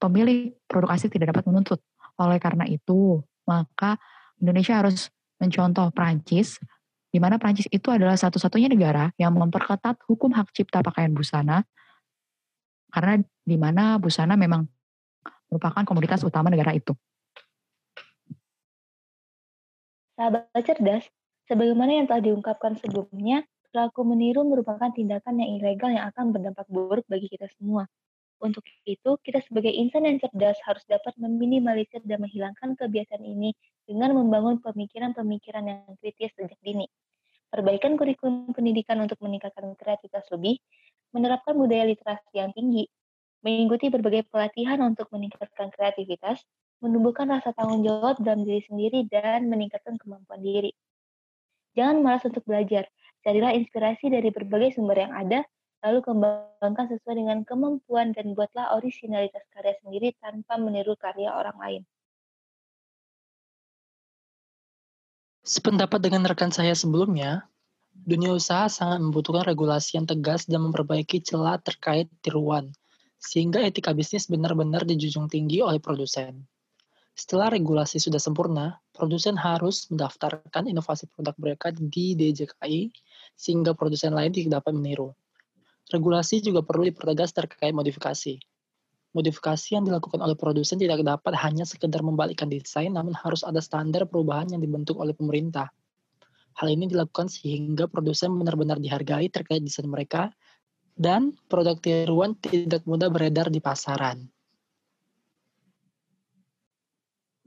pemilik 0.01 0.57
produk 0.65 0.93
asli 0.93 1.09
tidak 1.09 1.33
dapat 1.33 1.45
menuntut. 1.49 1.79
Oleh 2.17 2.37
karena 2.41 2.65
itu, 2.69 3.21
maka 3.45 3.97
Indonesia 4.41 4.77
harus 4.81 5.09
mencontoh 5.37 5.89
Prancis, 5.93 6.57
di 7.13 7.21
mana 7.21 7.37
Prancis 7.37 7.69
itu 7.69 7.93
adalah 7.93 8.17
satu-satunya 8.17 8.73
negara 8.73 9.13
yang 9.21 9.37
memperketat 9.37 10.01
hukum 10.09 10.33
hak 10.33 10.49
cipta 10.53 10.81
pakaian 10.81 11.13
busana, 11.13 11.61
karena 12.89 13.21
di 13.45 13.57
mana 13.57 13.97
busana 14.01 14.33
memang 14.33 14.65
merupakan 15.49 15.85
komoditas 15.85 16.25
utama 16.25 16.49
negara 16.49 16.73
itu. 16.73 16.97
Sahabat 20.17 20.49
cerdas, 20.65 21.05
sebagaimana 21.49 21.91
yang 22.01 22.05
telah 22.09 22.21
diungkapkan 22.25 22.73
sebelumnya, 22.81 23.45
pelaku 23.73 24.01
meniru 24.05 24.41
merupakan 24.45 24.89
tindakan 24.93 25.41
yang 25.41 25.49
ilegal 25.57 25.89
yang 25.89 26.05
akan 26.13 26.33
berdampak 26.33 26.65
buruk 26.69 27.05
bagi 27.09 27.29
kita 27.29 27.49
semua. 27.57 27.85
Untuk 28.41 28.61
itu, 28.85 29.11
kita 29.25 29.41
sebagai 29.41 29.73
insan 29.73 30.05
yang 30.05 30.17
cerdas 30.21 30.59
harus 30.69 30.85
dapat 30.85 31.17
meminimalisir 31.17 32.01
dan 32.05 32.21
menghilangkan 32.21 32.77
kebiasaan 32.77 33.25
ini 33.25 33.57
dengan 33.89 34.13
membangun 34.13 34.61
pemikiran-pemikiran 34.61 35.63
yang 35.65 35.81
kritis 36.01 36.33
sejak 36.37 36.59
dini. 36.61 36.85
Perbaikan 37.53 37.95
kurikulum 37.97 38.51
pendidikan 38.53 38.99
untuk 39.01 39.17
meningkatkan 39.23 39.73
kreativitas 39.79 40.25
lebih, 40.33 40.59
menerapkan 41.15 41.55
budaya 41.57 41.85
literasi 41.87 42.29
yang 42.37 42.51
tinggi, 42.53 42.89
mengikuti 43.45 43.89
berbagai 43.93 44.27
pelatihan 44.29 44.81
untuk 44.83 45.09
meningkatkan 45.13 45.69
kreativitas, 45.73 46.43
menumbuhkan 46.83 47.31
rasa 47.31 47.55
tanggung 47.55 47.87
jawab 47.87 48.19
dalam 48.19 48.43
diri 48.43 48.59
sendiri, 48.67 49.07
dan 49.07 49.47
meningkatkan 49.47 49.95
kemampuan 49.95 50.43
diri. 50.43 50.75
Jangan 51.79 52.03
malas 52.03 52.27
untuk 52.27 52.43
belajar, 52.43 52.85
carilah 53.23 53.55
inspirasi 53.55 54.11
dari 54.11 54.29
berbagai 54.29 54.75
sumber 54.75 55.07
yang 55.07 55.15
ada, 55.15 55.47
lalu 55.81 55.99
kembangkan 56.03 56.85
sesuai 56.91 57.15
dengan 57.17 57.39
kemampuan 57.47 58.11
dan 58.11 58.35
buatlah 58.35 58.75
originalitas 58.75 59.43
karya 59.51 59.75
sendiri 59.81 60.15
tanpa 60.19 60.59
meniru 60.59 60.95
karya 60.99 61.31
orang 61.31 61.57
lain. 61.59 61.83
Sependapat 65.43 65.99
dengan 65.99 66.23
rekan 66.23 66.55
saya 66.55 66.71
sebelumnya, 66.71 67.51
dunia 67.91 68.31
usaha 68.31 68.71
sangat 68.71 69.03
membutuhkan 69.03 69.43
regulasi 69.43 69.99
yang 69.99 70.07
tegas 70.07 70.47
dan 70.47 70.63
memperbaiki 70.63 71.19
celah 71.19 71.59
terkait 71.59 72.07
tiruan, 72.23 72.71
sehingga 73.19 73.59
etika 73.59 73.91
bisnis 73.91 74.31
benar-benar 74.31 74.87
dijunjung 74.87 75.27
tinggi 75.27 75.59
oleh 75.59 75.83
produsen. 75.83 76.47
Setelah 77.13 77.53
regulasi 77.53 78.01
sudah 78.01 78.17
sempurna, 78.17 78.81
produsen 78.89 79.37
harus 79.37 79.85
mendaftarkan 79.93 80.65
inovasi 80.65 81.05
produk 81.13 81.37
mereka 81.37 81.69
di 81.69 82.17
DJKI, 82.17 82.89
sehingga 83.37 83.77
produsen 83.77 84.17
lain 84.17 84.33
tidak 84.33 84.65
dapat 84.65 84.73
meniru. 84.73 85.13
Regulasi 85.93 86.41
juga 86.41 86.65
perlu 86.65 86.89
dipertegas 86.89 87.29
terkait 87.37 87.69
modifikasi. 87.69 88.41
Modifikasi 89.13 89.67
yang 89.77 89.85
dilakukan 89.85 90.25
oleh 90.25 90.33
produsen 90.33 90.81
tidak 90.81 91.05
dapat 91.05 91.37
hanya 91.37 91.69
sekedar 91.69 92.01
membalikkan 92.01 92.49
desain, 92.49 92.89
namun 92.89 93.13
harus 93.13 93.45
ada 93.45 93.61
standar 93.61 94.09
perubahan 94.09 94.49
yang 94.49 94.65
dibentuk 94.65 94.97
oleh 94.97 95.13
pemerintah. 95.13 95.69
Hal 96.57 96.73
ini 96.73 96.89
dilakukan 96.89 97.29
sehingga 97.29 97.85
produsen 97.85 98.33
benar-benar 98.33 98.81
dihargai 98.81 99.29
terkait 99.29 99.61
desain 99.61 99.85
mereka, 99.85 100.33
dan 100.97 101.37
produk 101.45 101.77
tiruan 101.77 102.33
tidak 102.41 102.81
mudah 102.89 103.13
beredar 103.13 103.53
di 103.53 103.61
pasaran. 103.61 104.32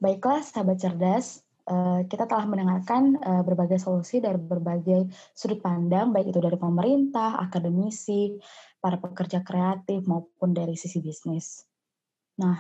Baiklah, 0.07 0.38
sahabat 0.47 0.79
cerdas, 0.79 1.47
Eh, 1.66 2.01
kita 2.07 2.31
telah 2.31 2.47
mendengarkan 2.47 3.19
uh, 3.19 3.42
berbagai 3.42 3.83
solusi 3.83 4.23
dari 4.23 4.38
berbagai 4.38 5.11
sudut 5.35 5.59
pandang, 5.59 6.14
baik 6.14 6.31
itu 6.31 6.38
dari 6.38 6.55
pemerintah, 6.55 7.42
akademisi, 7.42 8.38
para 8.79 9.03
pekerja 9.03 9.42
kreatif, 9.42 10.07
maupun 10.07 10.55
dari 10.55 10.79
sisi 10.79 11.03
bisnis. 11.03 11.66
Nah, 12.38 12.55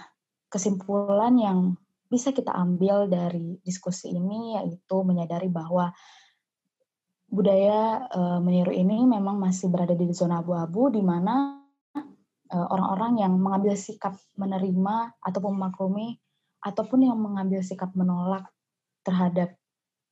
kesimpulan 0.50 1.38
yang 1.38 1.78
bisa 2.10 2.34
kita 2.34 2.50
ambil 2.50 3.06
dari 3.06 3.62
diskusi 3.62 4.10
ini 4.10 4.58
yaitu 4.58 4.98
menyadari 5.06 5.46
bahwa 5.46 5.94
budaya 7.30 8.10
uh, 8.10 8.42
meniru 8.42 8.74
ini 8.74 9.06
memang 9.06 9.38
masih 9.38 9.70
berada 9.70 9.94
di 9.94 10.10
zona 10.10 10.42
abu-abu 10.42 10.90
di 10.90 11.02
mana 11.02 11.62
orang-orang 12.46 13.26
yang 13.26 13.34
mengambil 13.38 13.74
sikap 13.74 14.14
menerima 14.38 15.18
ataupun 15.18 15.58
memaklumi 15.58 16.14
ataupun 16.66 17.06
yang 17.06 17.14
mengambil 17.14 17.62
sikap 17.62 17.94
menolak 17.94 18.50
terhadap 19.06 19.54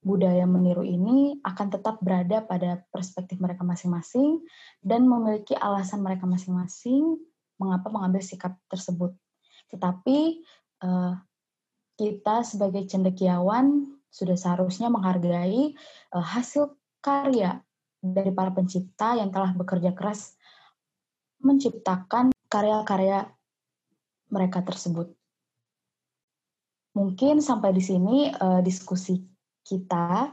budaya 0.04 0.46
meniru 0.46 0.86
ini 0.86 1.40
akan 1.42 1.74
tetap 1.74 1.98
berada 1.98 2.44
pada 2.46 2.86
perspektif 2.94 3.40
mereka 3.42 3.66
masing-masing 3.66 4.44
dan 4.78 5.08
memiliki 5.08 5.58
alasan 5.58 6.04
mereka 6.04 6.30
masing-masing 6.30 7.18
mengapa 7.58 7.90
mengambil 7.90 8.22
sikap 8.22 8.54
tersebut. 8.70 9.16
Tetapi 9.72 10.44
uh, 10.84 11.18
kita 11.98 12.44
sebagai 12.46 12.84
cendekiawan 12.86 13.96
sudah 14.12 14.38
seharusnya 14.38 14.92
menghargai 14.92 15.74
uh, 16.14 16.22
hasil 16.22 16.76
karya 17.02 17.58
dari 17.98 18.30
para 18.30 18.52
pencipta 18.52 19.16
yang 19.16 19.32
telah 19.32 19.56
bekerja 19.56 19.96
keras 19.96 20.36
menciptakan 21.40 22.36
karya-karya 22.52 23.24
mereka 24.28 24.60
tersebut. 24.60 25.16
Mungkin 26.94 27.42
sampai 27.42 27.74
di 27.74 27.83
sini 27.83 28.30
uh, 28.30 28.62
diskusi 28.62 29.18
kita. 29.66 30.30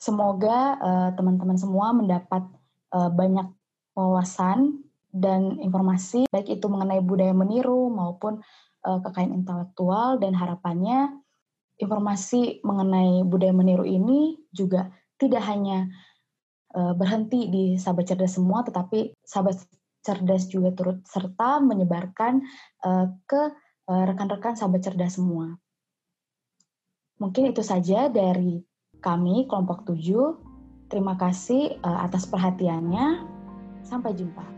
Semoga 0.00 0.76
uh, 0.80 1.10
teman-teman 1.16 1.56
semua 1.56 1.92
mendapat 1.92 2.44
uh, 2.92 3.08
banyak 3.12 3.48
wawasan 3.96 4.84
dan 5.14 5.62
informasi 5.62 6.26
baik 6.34 6.50
itu 6.50 6.66
mengenai 6.66 6.98
budaya 6.98 7.30
meniru 7.30 7.86
maupun 7.86 8.42
uh, 8.82 8.98
kekayaan 8.98 9.46
intelektual 9.46 10.18
dan 10.18 10.34
harapannya 10.34 11.14
informasi 11.78 12.58
mengenai 12.66 13.22
budaya 13.22 13.54
meniru 13.54 13.86
ini 13.86 14.34
juga 14.50 14.90
tidak 15.22 15.46
hanya 15.46 15.86
uh, 16.74 16.90
berhenti 16.98 17.46
di 17.46 17.64
sahabat 17.78 18.10
cerdas 18.10 18.34
semua 18.34 18.66
tetapi 18.66 19.14
sahabat 19.22 19.62
cerdas 20.02 20.50
juga 20.50 20.74
turut 20.74 20.98
serta 21.06 21.62
menyebarkan 21.62 22.42
uh, 22.82 23.14
ke 23.30 23.54
rekan-rekan 23.88 24.56
sahabat 24.56 24.80
cerdas 24.80 25.20
semua. 25.20 25.56
Mungkin 27.20 27.54
itu 27.54 27.62
saja 27.62 28.10
dari 28.10 28.64
kami 28.98 29.46
kelompok 29.46 29.86
7. 29.86 30.90
Terima 30.90 31.14
kasih 31.16 31.78
eh, 31.78 31.98
atas 32.00 32.24
perhatiannya. 32.28 33.32
Sampai 33.84 34.16
jumpa. 34.16 34.53